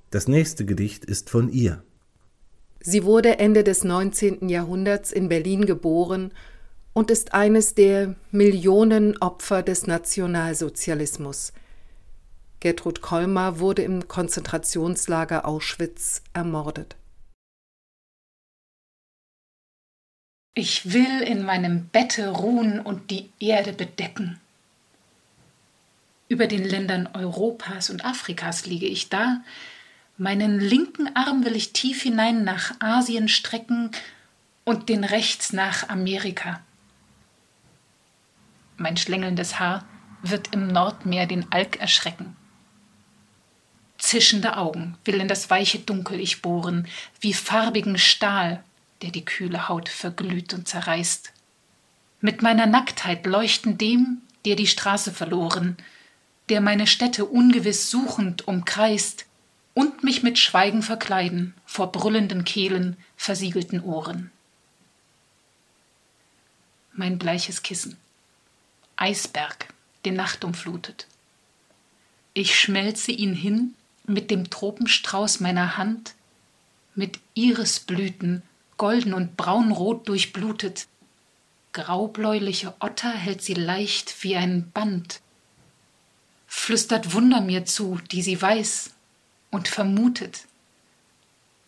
Das 0.10 0.28
nächste 0.28 0.66
Gedicht 0.66 1.06
ist 1.06 1.30
von 1.30 1.48
ihr. 1.48 1.84
Sie 2.80 3.04
wurde 3.04 3.38
Ende 3.38 3.64
des 3.64 3.84
19. 3.84 4.50
Jahrhunderts 4.50 5.12
in 5.12 5.30
Berlin 5.30 5.68
geboren 5.68 6.32
und 6.94 7.12
ist 7.12 7.36
eines 7.36 7.76
der 7.76 8.16
Millionen 8.32 9.18
Opfer 9.22 9.62
des 9.62 9.86
Nationalsozialismus. 9.86 11.54
Gertrud 12.62 13.04
Kolmar 13.04 13.60
wurde 13.60 13.84
im 13.84 14.08
Konzentrationslager 14.08 15.48
Auschwitz 15.48 16.24
ermordet. 16.34 16.96
Ich 20.54 20.94
will 20.94 21.22
in 21.22 21.44
meinem 21.44 21.88
Bette 21.88 22.30
ruhen 22.30 22.80
und 22.80 23.10
die 23.10 23.30
Erde 23.40 23.72
bedecken. 23.72 24.40
Über 26.28 26.48
den 26.48 26.64
Ländern 26.64 27.08
Europas 27.14 27.90
und 27.90 28.04
Afrikas 28.04 28.66
liege 28.66 28.88
ich 28.88 29.10
da, 29.10 29.42
Meinen 30.18 30.60
linken 30.60 31.16
Arm 31.16 31.46
will 31.46 31.56
ich 31.56 31.74
tief 31.74 32.04
hinein 32.04 32.44
nach 32.44 32.74
Asien 32.80 33.28
strecken 33.28 33.90
und 34.66 34.88
den 34.88 35.04
rechts 35.04 35.52
nach 35.52 35.90
Amerika. 35.90 36.62
Mein 38.78 38.98
schlängelndes 38.98 39.60
Haar 39.60 39.84
wird 40.22 40.54
im 40.54 40.68
Nordmeer 40.68 41.26
den 41.26 41.52
Alk 41.52 41.80
erschrecken. 41.80 42.36
Zischende 43.98 44.58
Augen 44.58 44.96
will 45.06 45.16
in 45.16 45.28
das 45.28 45.50
weiche 45.50 45.80
Dunkel 45.80 46.20
ich 46.20 46.44
bohren, 46.44 46.88
wie 47.20 47.34
farbigen 47.34 47.98
Stahl, 47.98 48.64
der 49.02 49.12
die 49.12 49.26
kühle 49.26 49.68
Haut 49.68 49.90
verglüht 49.90 50.54
und 50.54 50.68
zerreißt. 50.68 51.32
Mit 52.20 52.42
meiner 52.42 52.66
Nacktheit 52.66 53.26
leuchten 53.26 53.78
dem, 53.78 54.22
der 54.46 54.56
die 54.56 54.68
Straße 54.68 55.12
verloren, 55.12 55.78
der 56.50 56.62
meine 56.62 56.88
Stätte 56.88 57.26
ungewiss 57.26 57.90
suchend 57.90 58.48
umkreist, 58.48 59.26
und 59.74 60.04
mich 60.04 60.22
mit 60.22 60.38
Schweigen 60.38 60.84
verkleiden 60.84 61.54
vor 61.66 61.92
brüllenden 61.92 62.44
Kehlen, 62.44 62.98
versiegelten 63.16 63.82
Ohren. 63.82 64.30
Mein 66.94 67.18
bleiches 67.18 67.64
Kissen. 67.64 67.96
Eisberg, 68.98 69.74
den 70.04 70.16
Nacht 70.16 70.44
umflutet. 70.44 71.08
Ich 72.34 72.60
schmelze 72.60 73.12
ihn 73.12 73.34
hin 73.34 73.76
mit 74.06 74.30
dem 74.30 74.50
Tropenstrauß 74.50 75.40
meiner 75.40 75.78
Hand, 75.78 76.16
mit 76.96 77.20
Irisblüten, 77.34 78.44
golden 78.82 79.14
und 79.14 79.38
braunrot 79.38 80.08
durchblutet. 80.08 80.88
Graubläuliche 81.72 82.74
Otter 82.80 83.12
hält 83.12 83.44
sie 83.44 83.54
leicht 83.54 84.24
wie 84.24 84.36
ein 84.36 84.72
Band, 84.72 85.22
flüstert 86.48 87.14
Wunder 87.14 87.42
mir 87.42 87.66
zu, 87.66 88.00
die 88.10 88.24
sie 88.24 88.42
weiß 88.42 88.90
und 89.52 89.68
vermutet. 89.68 90.48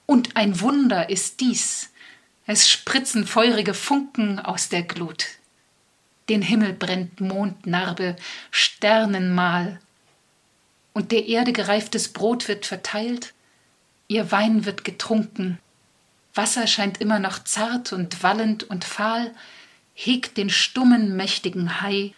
Und 0.07 0.35
ein 0.37 0.59
Wunder 0.59 1.11
ist 1.11 1.39
dies, 1.39 1.91
es 2.47 2.67
spritzen 2.67 3.27
feurige 3.27 3.75
Funken 3.75 4.39
aus 4.39 4.69
der 4.69 4.81
Glut. 4.81 5.27
Den 6.29 6.41
Himmel 6.41 6.73
brennt 6.73 7.21
Mondnarbe, 7.21 8.15
Sternenmal, 8.49 9.79
und 10.93 11.11
der 11.11 11.27
Erde 11.27 11.53
gereiftes 11.53 12.11
Brot 12.11 12.47
wird 12.47 12.65
verteilt, 12.65 13.35
ihr 14.07 14.31
Wein 14.31 14.65
wird 14.65 14.83
getrunken, 14.83 15.59
Wasser 16.35 16.67
scheint 16.67 16.99
immer 16.99 17.19
noch 17.19 17.43
zart 17.43 17.93
und 17.93 18.23
wallend 18.23 18.63
und 18.63 18.85
fahl, 18.85 19.33
hegt 19.93 20.37
den 20.37 20.49
stummen, 20.49 21.15
mächtigen 21.15 21.81
Hai 21.81 22.13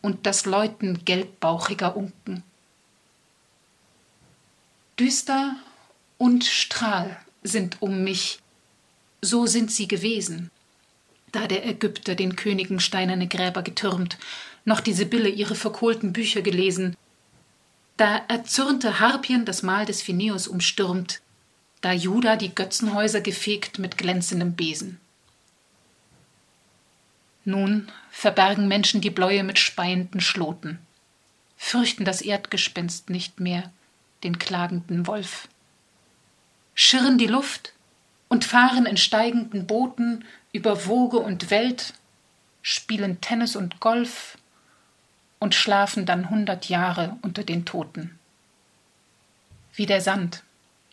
und 0.00 0.26
das 0.26 0.46
Läuten 0.46 1.04
gelbbauchiger 1.04 1.96
Unken. 1.96 2.42
Düster 4.98 5.56
und 6.18 6.44
Strahl 6.44 7.16
sind 7.42 7.80
um 7.80 8.02
mich, 8.04 8.40
so 9.22 9.46
sind 9.46 9.70
sie 9.70 9.88
gewesen, 9.88 10.50
da 11.32 11.46
der 11.46 11.66
Ägypter 11.66 12.14
den 12.14 12.36
Königen 12.36 12.80
steinerne 12.80 13.28
Gräber 13.28 13.62
getürmt, 13.62 14.18
noch 14.64 14.80
die 14.80 14.92
Sibylle 14.92 15.28
ihre 15.28 15.54
verkohlten 15.54 16.12
Bücher 16.12 16.42
gelesen, 16.42 16.96
da 17.96 18.22
erzürnte 18.28 19.00
Harpien 19.00 19.44
das 19.44 19.62
Mahl 19.62 19.84
des 19.84 20.00
Phineus 20.00 20.48
umstürmt, 20.48 21.20
da 21.80 21.92
Juda 21.92 22.36
die 22.36 22.54
Götzenhäuser 22.54 23.20
gefegt 23.20 23.78
mit 23.78 23.96
glänzendem 23.96 24.54
Besen. 24.54 25.00
Nun 27.44 27.90
verbergen 28.10 28.68
Menschen 28.68 29.00
die 29.00 29.10
Bläue 29.10 29.44
mit 29.44 29.58
speienden 29.58 30.20
Schloten, 30.20 30.78
fürchten 31.56 32.04
das 32.04 32.20
Erdgespenst 32.20 33.08
nicht 33.08 33.40
mehr, 33.40 33.72
den 34.22 34.38
klagenden 34.38 35.06
Wolf. 35.06 35.48
Schirren 36.74 37.18
die 37.18 37.26
Luft 37.26 37.72
und 38.28 38.44
fahren 38.44 38.86
in 38.86 38.96
steigenden 38.96 39.66
Booten 39.66 40.24
über 40.52 40.86
Woge 40.86 41.18
und 41.18 41.50
Welt, 41.50 41.94
spielen 42.62 43.20
Tennis 43.20 43.56
und 43.56 43.80
Golf, 43.80 44.36
und 45.38 45.54
schlafen 45.54 46.04
dann 46.04 46.28
hundert 46.28 46.68
Jahre 46.68 47.16
unter 47.22 47.42
den 47.42 47.64
Toten. 47.64 48.18
Wie 49.72 49.86
der 49.86 50.02
Sand, 50.02 50.42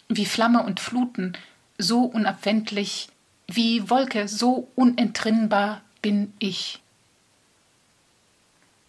wie 0.09 0.25
Flamme 0.25 0.63
und 0.63 0.79
Fluten, 0.79 1.33
so 1.77 2.01
unabwendlich, 2.01 3.09
wie 3.47 3.89
Wolke, 3.89 4.27
so 4.27 4.69
unentrinnbar 4.75 5.81
bin 6.01 6.33
ich. 6.39 6.81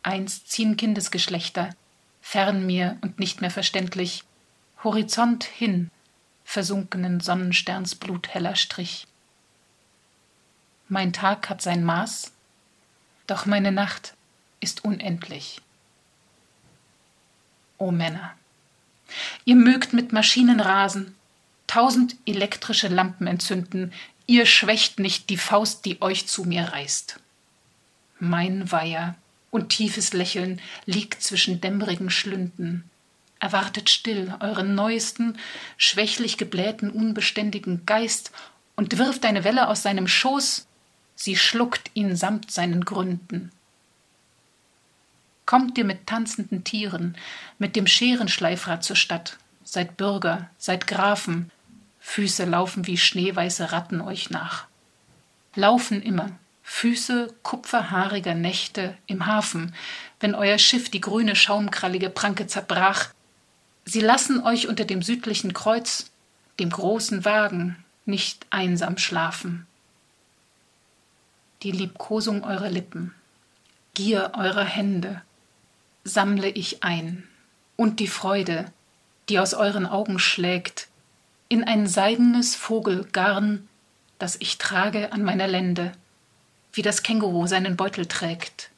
Einst 0.03 0.51
ziehen 0.51 0.77
Kindesgeschlechter, 0.77 1.75
fern 2.21 2.67
mir 2.67 2.99
und 3.03 3.19
nicht 3.19 3.41
mehr 3.41 3.51
verständlich, 3.51 4.25
Horizont 4.85 5.45
hin, 5.45 5.91
versunkenen 6.45 7.21
Sonnensterns 7.21 7.95
blutheller 7.95 8.57
Strich. 8.57 9.07
Mein 10.89 11.13
Tag 11.13 11.51
hat 11.51 11.61
sein 11.61 11.85
Maß, 11.85 12.33
doch 13.27 13.45
meine 13.45 13.73
Nacht 13.73 14.15
ist 14.61 14.85
unendlich. 14.85 15.61
O 17.77 17.91
Männer, 17.91 18.38
ihr 19.45 19.57
mögt 19.57 19.93
mit 19.93 20.13
Maschinen 20.13 20.61
rasen, 20.61 21.15
tausend 21.67 22.17
elektrische 22.27 22.89
Lampen 22.89 23.27
entzünden, 23.27 23.93
ihr 24.27 24.47
schwächt 24.47 24.99
nicht 24.99 25.31
die 25.31 25.37
Faust, 25.37 25.85
die 25.85 26.03
euch 26.03 26.27
zu 26.27 26.45
mir 26.45 26.65
reißt. 26.65 27.21
Mein 28.21 28.71
Weiher 28.73 29.15
und 29.51 29.71
tiefes 29.71 30.13
Lächeln 30.13 30.61
liegt 30.87 31.23
zwischen 31.23 31.61
dämmerigen 31.61 32.11
Schlünden. 32.11 32.85
Erwartet 33.41 33.89
still 33.89 34.35
euren 34.41 34.75
neuesten, 34.75 35.39
schwächlich 35.77 36.37
geblähten, 36.37 36.91
unbeständigen 36.91 37.87
Geist 37.87 38.33
und 38.75 38.99
wirft 38.99 39.25
eine 39.25 39.45
Welle 39.45 39.69
aus 39.69 39.83
seinem 39.83 40.09
Schoß, 40.09 40.67
sie 41.15 41.37
schluckt 41.37 41.91
ihn 41.95 42.17
samt 42.17 42.51
seinen 42.51 42.85
Gründen. 42.85 43.53
Kommt 45.49 45.79
ihr 45.79 45.85
mit 45.85 46.07
tanzenden 46.07 46.63
Tieren, 46.63 47.17
mit 47.59 47.75
dem 47.75 47.87
Scherenschleifrad 47.87 48.85
zur 48.85 48.97
Stadt, 48.97 49.39
seid 49.65 49.97
Bürger, 49.97 50.51
seid 50.59 50.87
Grafen, 50.87 51.51
Füße 52.01 52.45
laufen 52.45 52.87
wie 52.87 52.99
schneeweiße 52.99 53.73
Ratten 53.73 54.03
euch 54.03 54.29
nach. 54.29 54.67
Laufen 55.55 56.03
immer, 56.03 56.33
Füße 56.63 57.33
kupferhaariger 57.43 58.35
Nächte 58.35 58.95
im 59.07 59.25
Hafen, 59.25 59.75
wenn 60.21 60.35
euer 60.35 60.59
Schiff 60.59 60.91
die 60.91 61.01
grüne 61.01 61.35
schaumkrallige 61.35 62.11
Pranke 62.11 62.47
zerbrach. 62.47 63.09
Sie 63.87 64.03
lassen 64.03 64.43
euch 64.43 64.69
unter 64.69 64.85
dem 64.85 65.01
südlichen 65.01 65.55
Kreuz, 65.55 66.11
dem 66.61 66.69
großen 66.69 67.25
Wagen, 67.25 67.83
nicht 68.05 68.47
einsam 68.51 68.99
schlafen. 68.99 69.67
Die 71.63 71.73
Liebkosung 71.73 72.45
eurer 72.45 72.69
Lippen, 72.69 73.15
Gier 73.95 74.33
eurer 74.35 74.67
Hände, 74.67 75.23
sammle 76.05 76.49
ich 76.49 76.83
ein, 76.83 77.29
und 77.77 78.01
die 78.01 78.09
Freude, 78.09 78.73
die 79.29 79.39
aus 79.39 79.55
euren 79.55 79.87
Augen 79.87 80.19
schlägt, 80.19 80.89
in 81.49 81.65
ein 81.65 81.87
seidenes 81.87 82.57
Vogelgarn, 82.57 83.69
das 84.19 84.37
ich 84.41 84.59
trage 84.59 85.13
an 85.13 85.23
meiner 85.23 85.47
Lende, 85.47 85.93
wie 86.73 86.83
das 86.83 87.03
Känguru 87.03 87.47
seinen 87.47 87.77
Beutel 87.77 88.07
trägt. 88.07 88.71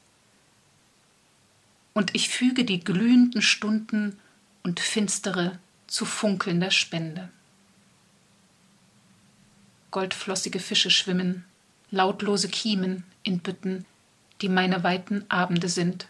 Und 1.93 2.15
ich 2.15 2.29
füge 2.29 2.63
die 2.63 2.79
glühenden 2.79 3.41
Stunden 3.41 4.17
und 4.63 4.79
finstere 4.79 5.59
zu 5.87 6.05
funkelnder 6.05 6.71
Spende. 6.71 7.29
Goldflossige 9.89 10.59
Fische 10.59 10.89
schwimmen, 10.89 11.43
lautlose 11.89 12.47
Kiemen 12.47 13.03
in 13.23 13.39
Bütten, 13.39 13.85
die 14.41 14.47
meine 14.47 14.83
weiten 14.83 15.25
Abende 15.27 15.67
sind 15.67 16.07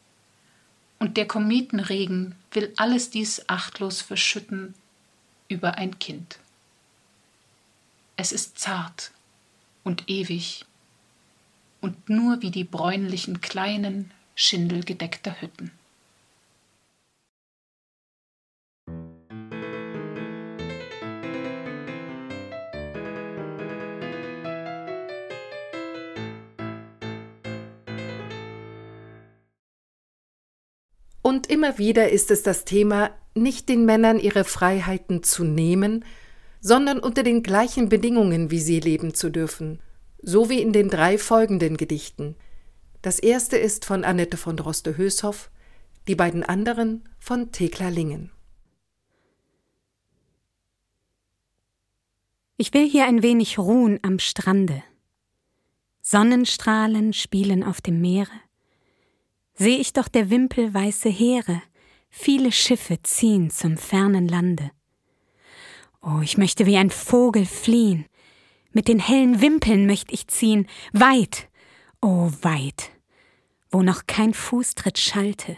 und 1.01 1.17
der 1.17 1.27
Kometenregen 1.27 2.35
will 2.51 2.71
alles 2.77 3.09
dies 3.09 3.49
achtlos 3.49 4.01
verschütten 4.01 4.75
über 5.47 5.73
ein 5.79 5.97
Kind. 5.97 6.37
Es 8.17 8.31
ist 8.31 8.59
zart 8.59 9.09
und 9.83 10.07
ewig 10.11 10.63
und 11.81 12.07
nur 12.07 12.43
wie 12.43 12.51
die 12.51 12.63
bräunlichen 12.63 13.41
kleinen, 13.41 14.11
schindelgedeckter 14.35 15.41
Hütten. 15.41 15.71
Und 31.31 31.47
immer 31.47 31.77
wieder 31.77 32.09
ist 32.09 32.29
es 32.29 32.43
das 32.43 32.65
Thema, 32.65 33.09
nicht 33.35 33.69
den 33.69 33.85
Männern 33.85 34.19
ihre 34.19 34.43
Freiheiten 34.43 35.23
zu 35.23 35.45
nehmen, 35.45 36.03
sondern 36.59 36.99
unter 36.99 37.23
den 37.23 37.41
gleichen 37.41 37.87
Bedingungen 37.87 38.51
wie 38.51 38.59
sie 38.59 38.81
leben 38.81 39.13
zu 39.13 39.29
dürfen, 39.29 39.79
so 40.21 40.49
wie 40.49 40.61
in 40.61 40.73
den 40.73 40.89
drei 40.89 41.17
folgenden 41.17 41.77
Gedichten. 41.77 42.35
Das 43.01 43.17
erste 43.17 43.55
ist 43.55 43.85
von 43.85 44.03
Annette 44.03 44.35
von 44.35 44.57
Droste-Höshoff, 44.57 45.49
die 46.09 46.15
beiden 46.15 46.43
anderen 46.43 47.07
von 47.17 47.53
Thekla 47.53 47.87
Lingen. 47.87 48.29
Ich 52.57 52.73
will 52.73 52.89
hier 52.89 53.05
ein 53.05 53.23
wenig 53.23 53.57
ruhen 53.57 54.01
am 54.01 54.19
Strande. 54.19 54.83
Sonnenstrahlen 56.01 57.13
spielen 57.13 57.63
auf 57.63 57.79
dem 57.79 58.01
Meere 58.01 58.50
seh 59.61 59.75
ich 59.75 59.93
doch 59.93 60.07
der 60.07 60.31
Wimpel 60.31 60.73
weiße 60.73 61.09
Heere, 61.09 61.61
viele 62.09 62.51
Schiffe 62.51 63.03
ziehen 63.03 63.51
zum 63.51 63.77
fernen 63.77 64.27
Lande. 64.27 64.71
Oh, 66.01 66.19
ich 66.23 66.35
möchte 66.35 66.65
wie 66.65 66.77
ein 66.77 66.89
Vogel 66.89 67.45
fliehen, 67.45 68.05
Mit 68.73 68.87
den 68.87 68.99
hellen 68.99 69.41
Wimpeln 69.41 69.85
möcht 69.85 70.13
ich 70.13 70.27
ziehen, 70.27 70.65
weit, 70.93 71.49
oh 72.01 72.31
weit, 72.41 72.89
wo 73.69 73.83
noch 73.83 74.07
kein 74.07 74.33
Fußtritt 74.33 74.97
schallte, 74.97 75.57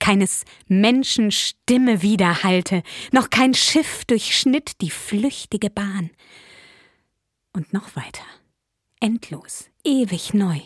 keines 0.00 0.44
Menschen 0.66 1.30
Stimme 1.30 2.00
widerhallte, 2.00 2.82
noch 3.12 3.28
kein 3.28 3.52
Schiff 3.52 4.04
durchschnitt 4.06 4.80
die 4.80 4.90
flüchtige 4.90 5.68
Bahn. 5.68 6.10
Und 7.52 7.74
noch 7.74 7.94
weiter, 7.96 8.24
endlos, 8.98 9.66
ewig 9.84 10.32
neu, 10.32 10.60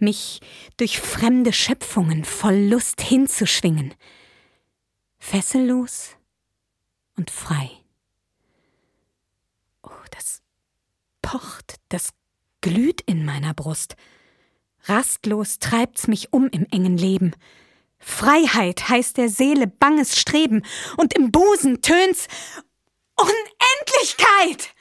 mich 0.00 0.40
durch 0.76 1.00
fremde 1.00 1.52
Schöpfungen 1.52 2.24
voll 2.24 2.56
Lust 2.56 3.00
hinzuschwingen, 3.00 3.94
fessellos 5.18 6.16
und 7.16 7.30
frei. 7.30 7.70
Oh, 9.82 9.90
das 10.10 10.42
pocht, 11.22 11.76
das 11.88 12.10
glüht 12.60 13.00
in 13.02 13.24
meiner 13.24 13.54
Brust. 13.54 13.96
Rastlos 14.84 15.58
treibt's 15.58 16.06
mich 16.06 16.32
um 16.32 16.48
im 16.48 16.66
engen 16.70 16.96
Leben. 16.96 17.34
Freiheit 17.98 18.88
heißt 18.88 19.16
der 19.16 19.28
Seele 19.28 19.66
banges 19.66 20.18
Streben, 20.18 20.62
und 20.96 21.14
im 21.14 21.32
Busen 21.32 21.82
tönt's 21.82 22.28
Unendlichkeit! 23.16 24.75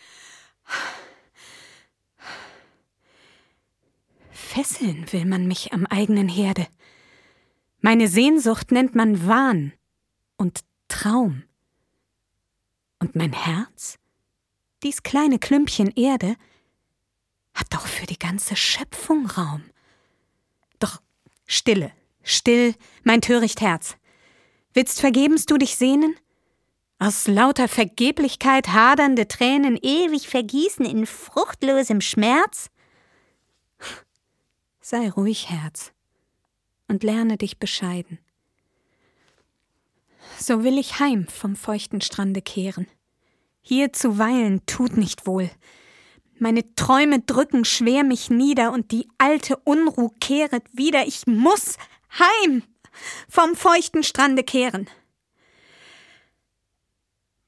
Fesseln 4.56 5.12
will 5.12 5.26
man 5.26 5.48
mich 5.48 5.74
am 5.74 5.86
eigenen 5.86 6.30
Herde. 6.30 6.66
Meine 7.82 8.08
Sehnsucht 8.08 8.72
nennt 8.72 8.96
man 8.96 9.28
Wahn 9.28 9.74
und 10.38 10.62
Traum. 10.88 11.44
Und 13.00 13.18
mein 13.18 13.34
Herz, 13.34 14.00
dies 14.82 15.04
kleine 15.04 15.40
Klümpchen 15.40 15.92
Erde, 15.98 16.38
hat 17.54 17.74
doch 17.74 17.86
für 17.86 18.06
die 18.06 18.18
ganze 18.18 18.56
Schöpfung 18.56 19.26
Raum. 19.26 19.62
Doch 20.80 21.02
Stille, 21.46 21.92
still, 22.24 22.76
mein 23.04 23.20
töricht 23.20 23.60
Herz. 23.60 23.98
Willst 24.74 25.02
vergebens 25.02 25.46
du 25.46 25.58
dich 25.58 25.76
sehnen? 25.76 26.16
Aus 26.98 27.28
lauter 27.28 27.68
Vergeblichkeit 27.68 28.70
hadernde 28.70 29.28
Tränen 29.28 29.76
ewig 29.76 30.30
vergießen 30.30 30.86
in 30.86 31.06
fruchtlosem 31.06 32.00
Schmerz? 32.00 32.70
Sei 34.88 35.10
ruhig, 35.10 35.50
Herz, 35.50 35.94
und 36.88 37.02
lerne 37.02 37.38
dich 37.38 37.58
bescheiden. 37.58 38.20
So 40.38 40.64
will 40.64 40.78
ich 40.78 41.00
heim 41.00 41.28
vom 41.28 41.56
feuchten 41.56 42.02
Strande 42.02 42.44
kehren. 42.44 42.86
Hier 43.64 43.94
zu 43.94 44.20
weilen 44.20 44.64
tut 44.68 44.96
nicht 44.96 45.26
wohl. 45.26 45.50
Meine 46.38 46.76
Träume 46.76 47.20
drücken 47.20 47.66
schwer 47.66 48.04
mich 48.04 48.30
nieder 48.30 48.72
und 48.74 48.92
die 48.92 49.08
alte 49.18 49.58
Unruh 49.58 50.12
kehret 50.20 50.66
wieder. 50.72 51.08
Ich 51.08 51.26
muss 51.26 51.78
heim 52.20 52.62
vom 53.28 53.56
feuchten 53.56 54.04
Strande 54.04 54.44
kehren. 54.44 54.88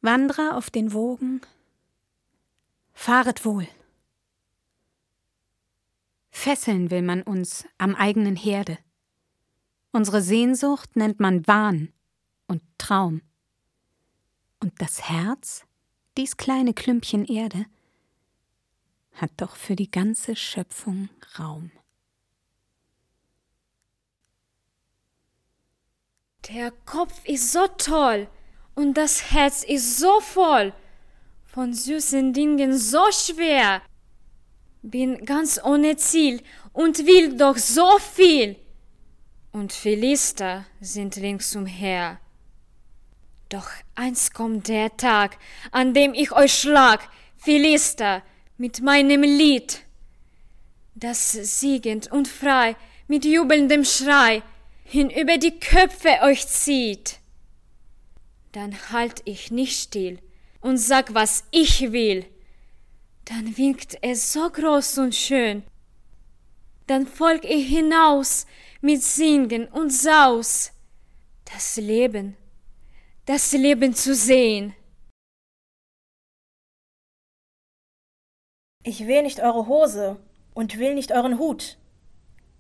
Wanderer 0.02 0.58
auf 0.58 0.72
den 0.72 0.92
Wogen, 0.92 1.42
fahret 2.96 3.46
wohl. 3.46 3.68
Fesseln 6.38 6.92
will 6.92 7.02
man 7.02 7.24
uns 7.24 7.66
am 7.80 7.96
eigenen 7.96 8.36
Herde. 8.36 8.78
Unsere 9.92 10.22
Sehnsucht 10.22 10.96
nennt 10.96 11.20
man 11.20 11.48
Wahn 11.48 11.92
und 12.46 12.62
Traum. 12.78 13.24
Und 14.62 14.80
das 14.80 15.10
Herz, 15.10 15.66
dies 16.16 16.38
kleine 16.38 16.76
Klümpchen 16.76 17.26
Erde, 17.26 17.66
hat 19.14 19.32
doch 19.38 19.56
für 19.56 19.76
die 19.76 19.90
ganze 19.90 20.36
Schöpfung 20.36 21.10
Raum. 21.40 21.72
Der 26.50 26.72
Kopf 26.86 27.26
ist 27.26 27.52
so 27.52 27.68
toll 27.80 28.30
und 28.76 28.94
das 28.94 29.32
Herz 29.32 29.64
ist 29.64 29.98
so 29.98 30.22
voll, 30.22 30.72
von 31.46 31.74
süßen 31.74 32.32
Dingen 32.32 32.78
so 32.78 33.12
schwer 33.12 33.82
bin 34.90 35.26
ganz 35.26 35.60
ohne 35.64 35.98
Ziel 35.98 36.42
und 36.74 37.06
will 37.06 37.38
doch 37.38 37.58
so 37.58 37.98
viel. 38.00 38.56
Und 39.52 39.74
Philister 39.74 40.66
sind 40.82 41.18
ringsumher. 41.18 42.20
Doch 43.50 43.70
eins 43.96 44.32
kommt 44.32 44.68
der 44.68 44.96
Tag, 44.98 45.38
an 45.72 45.94
dem 45.94 46.14
ich 46.14 46.32
euch 46.32 46.54
schlag, 46.54 47.10
Philister, 47.38 48.24
mit 48.58 48.82
meinem 48.82 49.22
Lied, 49.22 49.82
das 50.96 51.32
siegend 51.32 52.12
und 52.12 52.28
frei 52.28 52.76
mit 53.08 53.24
jubelndem 53.24 53.86
Schrei 53.86 54.42
hinüber 54.84 55.38
die 55.38 55.60
Köpfe 55.60 56.10
euch 56.24 56.48
zieht. 56.48 57.20
Dann 58.52 58.76
halt 58.92 59.22
ich 59.26 59.52
nicht 59.52 59.80
still 59.80 60.20
und 60.60 60.78
sag, 60.78 61.14
was 61.14 61.44
ich 61.52 61.92
will 61.92 62.26
dann 63.30 63.58
winkt 63.58 63.98
es 64.02 64.32
so 64.32 64.50
groß 64.50 65.00
und 65.00 65.14
schön. 65.14 65.64
Dann 66.88 67.06
folg 67.06 67.44
ich 67.44 67.68
hinaus 67.68 68.46
mit 68.80 69.04
Singen 69.04 69.68
und 69.68 69.92
Saus, 69.92 70.72
das 71.44 71.76
Leben, 71.76 72.38
das 73.26 73.52
Leben 73.52 73.94
zu 73.94 74.16
sehen. 74.16 74.74
Ich 78.84 79.06
will 79.06 79.24
nicht 79.24 79.42
eure 79.42 79.68
Hose 79.68 80.18
und 80.54 80.80
will 80.80 80.94
nicht 80.94 81.12
euren 81.12 81.38
Hut. 81.38 81.78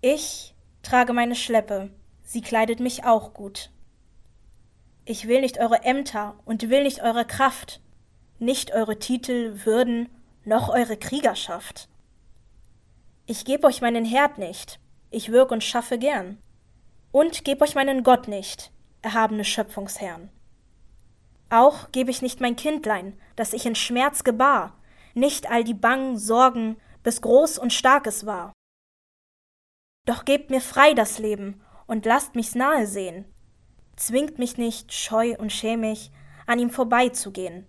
Ich 0.01 0.53
trage 0.83 1.13
meine 1.13 1.35
Schleppe, 1.35 1.89
sie 2.23 2.41
kleidet 2.41 2.81
mich 2.81 3.05
auch 3.05 3.33
gut. 3.33 3.71
Ich 5.05 5.29
will 5.29 5.39
nicht 5.39 5.59
eure 5.59 5.83
Ämter 5.83 6.37
und 6.43 6.69
will 6.69 6.83
nicht 6.83 7.01
eure 7.01 7.23
Kraft, 7.23 7.79
nicht 8.39 8.73
eure 8.73 8.99
Titel, 8.99 9.61
Würden 9.63 10.09
noch 10.47 10.69
eure 10.69 10.95
Kriegerschaft. 10.95 11.89
Ich 13.25 13.43
geb 13.43 13.65
euch 13.65 13.81
meinen 13.81 14.05
Herd 14.05 14.37
nicht, 14.37 14.79
ich 15.11 15.31
wirk 15.31 15.51
und 15.51 15.63
schaffe 15.63 15.99
gern, 15.99 16.41
und 17.11 17.43
geb 17.43 17.61
euch 17.61 17.75
meinen 17.75 18.03
Gott 18.03 18.29
nicht, 18.29 18.71
erhabene 19.01 19.43
Schöpfungsherrn. 19.43 20.29
Auch 21.49 21.91
geb 21.91 22.07
ich 22.07 22.21
nicht 22.21 22.39
mein 22.39 22.55
Kindlein, 22.55 23.19
das 23.35 23.51
ich 23.51 23.65
in 23.65 23.75
Schmerz 23.75 24.23
gebar, 24.23 24.79
nicht 25.13 25.49
all 25.51 25.65
die 25.65 25.73
bangen 25.73 26.17
Sorgen, 26.17 26.77
bis 27.03 27.21
groß 27.21 27.57
und 27.57 27.73
stark 27.73 28.07
es 28.07 28.25
war. 28.25 28.53
Doch 30.05 30.23
gebt 30.23 30.49
mir 30.49 30.61
frei 30.61 30.93
das 30.93 31.19
Leben 31.19 31.61
und 31.87 32.05
lasst 32.05 32.35
mich's 32.35 32.55
nahe 32.55 32.87
sehen. 32.87 33.25
Zwingt 33.97 34.39
mich 34.39 34.57
nicht, 34.57 34.93
scheu 34.93 35.35
und 35.37 35.51
schämig, 35.51 36.11
an 36.45 36.59
ihm 36.59 36.69
vorbeizugehen. 36.69 37.67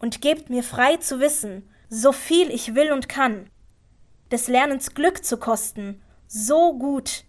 Und 0.00 0.20
gebt 0.20 0.50
mir 0.50 0.64
frei 0.64 0.96
zu 0.96 1.20
wissen, 1.20 1.68
so 1.88 2.12
viel 2.12 2.50
ich 2.50 2.74
will 2.74 2.92
und 2.92 3.08
kann, 3.08 3.48
des 4.30 4.48
Lernens 4.48 4.94
Glück 4.94 5.24
zu 5.24 5.38
kosten, 5.38 6.02
so 6.26 6.76
gut, 6.78 7.24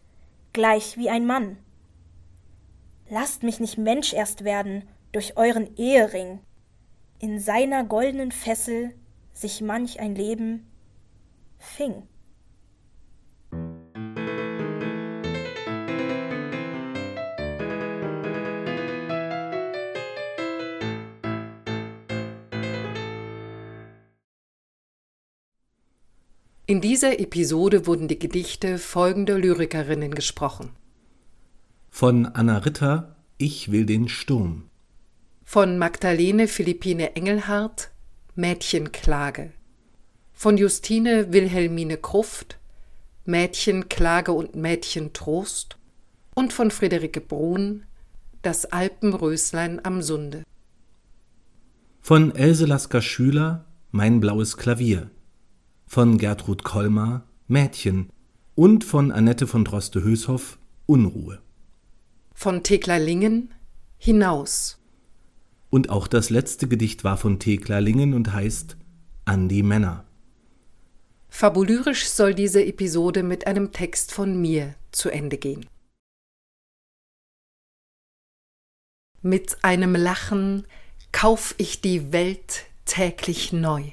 gleich 0.54 0.98
wie 0.98 1.10
ein 1.10 1.26
Mann. 1.26 1.58
Lasst 3.10 3.44
mich 3.44 3.60
nicht 3.60 3.78
Mensch 3.78 4.14
erst 4.14 4.44
werden 4.44 4.88
durch 5.12 5.38
euren 5.38 5.76
Ehering, 5.78 6.40
in 7.20 7.40
seiner 7.40 7.84
goldenen 7.84 8.32
Fessel 8.32 8.94
sich 9.34 9.62
manch 9.62 10.00
ein 10.00 10.16
Leben 10.16 10.68
fing. 11.58 12.08
In 26.70 26.82
dieser 26.82 27.22
Episode 27.22 27.88
wurden 27.88 28.10
die 28.10 28.20
Gedichte 28.20 28.78
folgender 28.78 29.40
Lyrikerinnen 29.40 30.14
gesprochen. 30.14 30.72
Von 31.90 32.26
Anna 32.26 32.58
Ritter 32.58 33.16
Ich 33.38 33.72
will 33.72 33.86
den 33.86 34.10
Sturm. 34.10 34.64
Von 35.46 35.78
Magdalene 35.78 36.50
Philippine 36.50 37.16
Engelhardt 37.16 37.92
Mädchenklage. 38.36 39.54
Von 40.34 40.58
Justine 40.58 41.32
Wilhelmine 41.32 41.96
Kruft 41.96 42.60
Mädchenklage 43.24 44.34
und 44.34 44.58
Mädchentrost. 44.58 45.78
Und 46.36 46.52
von 46.52 46.70
Friederike 46.70 47.22
Brun 47.22 47.86
Das 48.42 48.66
Alpenröslein 48.66 49.80
am 49.86 50.02
Sunde. 50.02 50.44
Von 52.02 52.36
Else 52.36 52.66
Lasker 52.66 53.02
Schüler 53.02 53.64
Mein 53.92 54.20
blaues 54.20 54.58
Klavier 54.58 55.10
von 55.88 56.18
Gertrud 56.18 56.64
Kolmar 56.64 57.24
Mädchen 57.48 58.10
und 58.56 58.84
von 58.84 59.12
Annette 59.12 59.48
von 59.48 59.64
Droste-Höshoff 59.64 60.60
Unruhe. 60.86 61.42
Von 62.34 62.62
Thekla 62.62 62.98
Lingen 62.98 63.54
Hinaus. 63.98 64.80
Und 65.70 65.90
auch 65.90 66.08
das 66.08 66.30
letzte 66.30 66.68
Gedicht 66.68 67.04
war 67.04 67.18
von 67.18 67.40
Thekla 67.40 67.80
Lingen 67.80 68.14
und 68.14 68.34
heißt 68.34 68.78
An 69.26 69.48
die 69.48 69.64
Männer. 69.64 70.06
Fabulyrisch 71.30 72.08
soll 72.08 72.34
diese 72.34 72.66
Episode 72.66 73.24
mit 73.24 73.48
einem 73.48 73.72
Text 73.72 74.12
von 74.12 74.40
mir 74.40 74.76
zu 74.92 75.10
Ende 75.10 75.38
gehen. 75.38 75.66
Mit 79.22 79.64
einem 79.64 79.96
Lachen 79.96 80.68
kauf 81.12 81.56
ich 81.58 81.82
die 81.82 82.12
Welt 82.12 82.66
täglich 82.86 83.52
neu. 83.54 83.84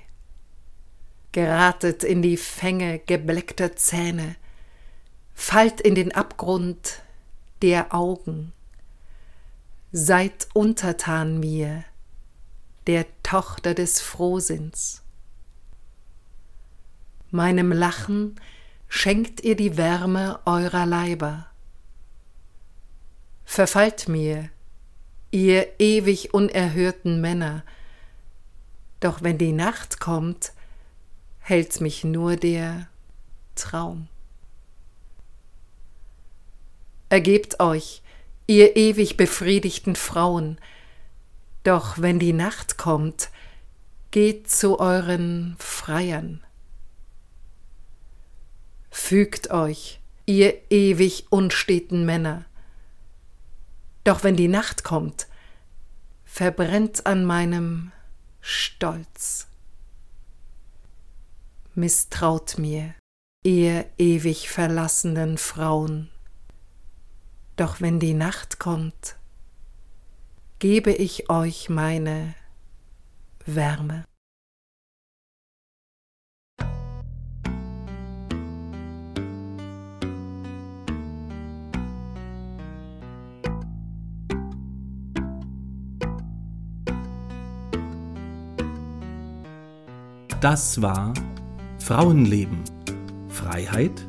Geratet 1.34 2.04
in 2.04 2.22
die 2.22 2.36
Fänge 2.36 3.00
gebleckter 3.00 3.74
Zähne, 3.74 4.36
fallt 5.34 5.80
in 5.80 5.96
den 5.96 6.14
Abgrund 6.14 7.02
der 7.60 7.92
Augen. 7.92 8.52
Seid 9.90 10.46
untertan 10.54 11.40
mir, 11.40 11.82
der 12.86 13.04
Tochter 13.24 13.74
des 13.74 14.00
Frohsinns. 14.00 15.02
Meinem 17.32 17.72
Lachen 17.72 18.40
schenkt 18.86 19.42
ihr 19.42 19.56
die 19.56 19.76
Wärme 19.76 20.38
eurer 20.44 20.86
Leiber. 20.86 21.48
Verfallt 23.44 24.08
mir, 24.08 24.50
ihr 25.32 25.80
ewig 25.80 26.32
unerhörten 26.32 27.20
Männer, 27.20 27.64
doch 29.00 29.24
wenn 29.24 29.36
die 29.36 29.50
Nacht 29.50 29.98
kommt, 29.98 30.52
hält's 31.44 31.80
mich 31.80 32.04
nur 32.04 32.36
der 32.36 32.88
Traum. 33.54 34.08
Ergebt 37.10 37.60
euch, 37.60 38.02
ihr 38.46 38.76
ewig 38.76 39.18
befriedigten 39.18 39.94
Frauen, 39.94 40.58
doch 41.62 41.98
wenn 41.98 42.18
die 42.18 42.32
Nacht 42.32 42.78
kommt, 42.78 43.28
geht 44.10 44.50
zu 44.50 44.80
euren 44.80 45.54
Freiern. 45.58 46.42
Fügt 48.90 49.50
euch, 49.50 50.00
ihr 50.24 50.54
ewig 50.70 51.26
unsteten 51.28 52.06
Männer, 52.06 52.46
doch 54.02 54.24
wenn 54.24 54.36
die 54.36 54.48
Nacht 54.48 54.82
kommt, 54.82 55.26
verbrennt 56.24 57.04
an 57.04 57.26
meinem 57.26 57.92
Stolz. 58.40 59.46
Misstraut 61.76 62.56
mir, 62.56 62.94
ihr 63.42 63.86
ewig 63.98 64.48
verlassenen 64.48 65.38
Frauen. 65.38 66.08
Doch 67.56 67.80
wenn 67.80 67.98
die 67.98 68.14
Nacht 68.14 68.60
kommt, 68.60 69.16
gebe 70.60 70.92
ich 70.92 71.30
euch 71.30 71.68
meine 71.68 72.36
Wärme. 73.44 74.04
Das 90.40 90.80
war 90.80 91.12
Frauenleben. 91.84 92.60
Freiheit? 93.28 94.08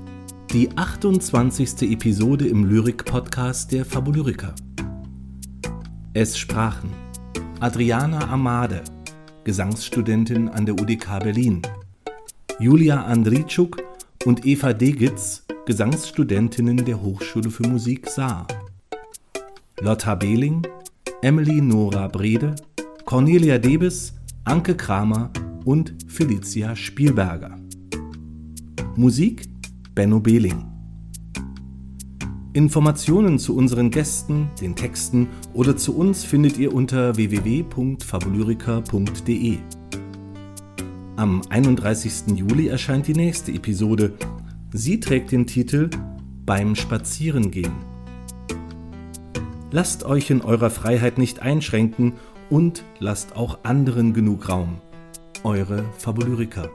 Die 0.54 0.70
28. 0.78 1.92
Episode 1.92 2.48
im 2.48 2.64
Lyrik-Podcast 2.64 3.70
der 3.74 3.84
Fabulyriker. 3.84 4.56
Es 6.14 6.38
sprachen 6.38 6.90
Adriana 7.60 8.30
Amade, 8.30 8.82
Gesangsstudentin 9.44 10.48
an 10.48 10.66
der 10.66 10.76
UDK 10.76 11.20
Berlin, 11.20 11.64
Julia 12.62 13.04
Andritschuk 13.04 13.84
und 14.24 14.46
Eva 14.46 14.72
Degitz, 14.72 15.44
Gesangsstudentinnen 15.66 16.78
der 16.78 17.02
Hochschule 17.02 17.50
für 17.50 17.68
Musik 17.68 18.10
Saar, 18.10 18.48
Lotta 19.82 20.16
Behling, 20.16 20.66
Emily 21.22 21.60
Nora 21.60 22.08
Brede, 22.08 22.56
Cornelia 23.04 23.58
Debes, 23.58 24.14
Anke 24.46 24.78
Kramer 24.78 25.30
und 25.66 25.94
Felicia 26.08 26.74
Spielberger. 26.74 27.65
Musik 28.98 29.44
Benno 29.94 30.22
Behling. 30.22 30.64
Informationen 32.54 33.38
zu 33.40 33.56
unseren 33.56 33.92
Gästen, 33.92 34.50
den 34.62 34.76
Texten 34.76 35.28
oder 35.54 35.76
zu 35.76 35.98
uns 35.98 36.24
findet 36.24 36.58
ihr 36.58 36.74
unter 36.74 37.18
www.fabulyrica.de. 37.18 39.58
Am 41.18 41.42
31. 41.50 42.38
Juli 42.38 42.68
erscheint 42.68 43.08
die 43.08 43.14
nächste 43.14 43.52
Episode. 43.52 44.14
Sie 44.72 45.00
trägt 45.00 45.32
den 45.32 45.46
Titel 45.46 45.90
Beim 46.46 46.76
Spazierengehen. 46.76 47.74
Lasst 49.72 50.06
euch 50.06 50.30
in 50.30 50.42
eurer 50.42 50.70
Freiheit 50.70 51.18
nicht 51.18 51.42
einschränken 51.42 52.14
und 52.50 52.86
lasst 53.00 53.36
auch 53.36 53.60
anderen 53.64 54.14
genug 54.14 54.48
Raum 54.48 54.80
eure 55.46 55.86
Fabulyriker. 56.00 56.72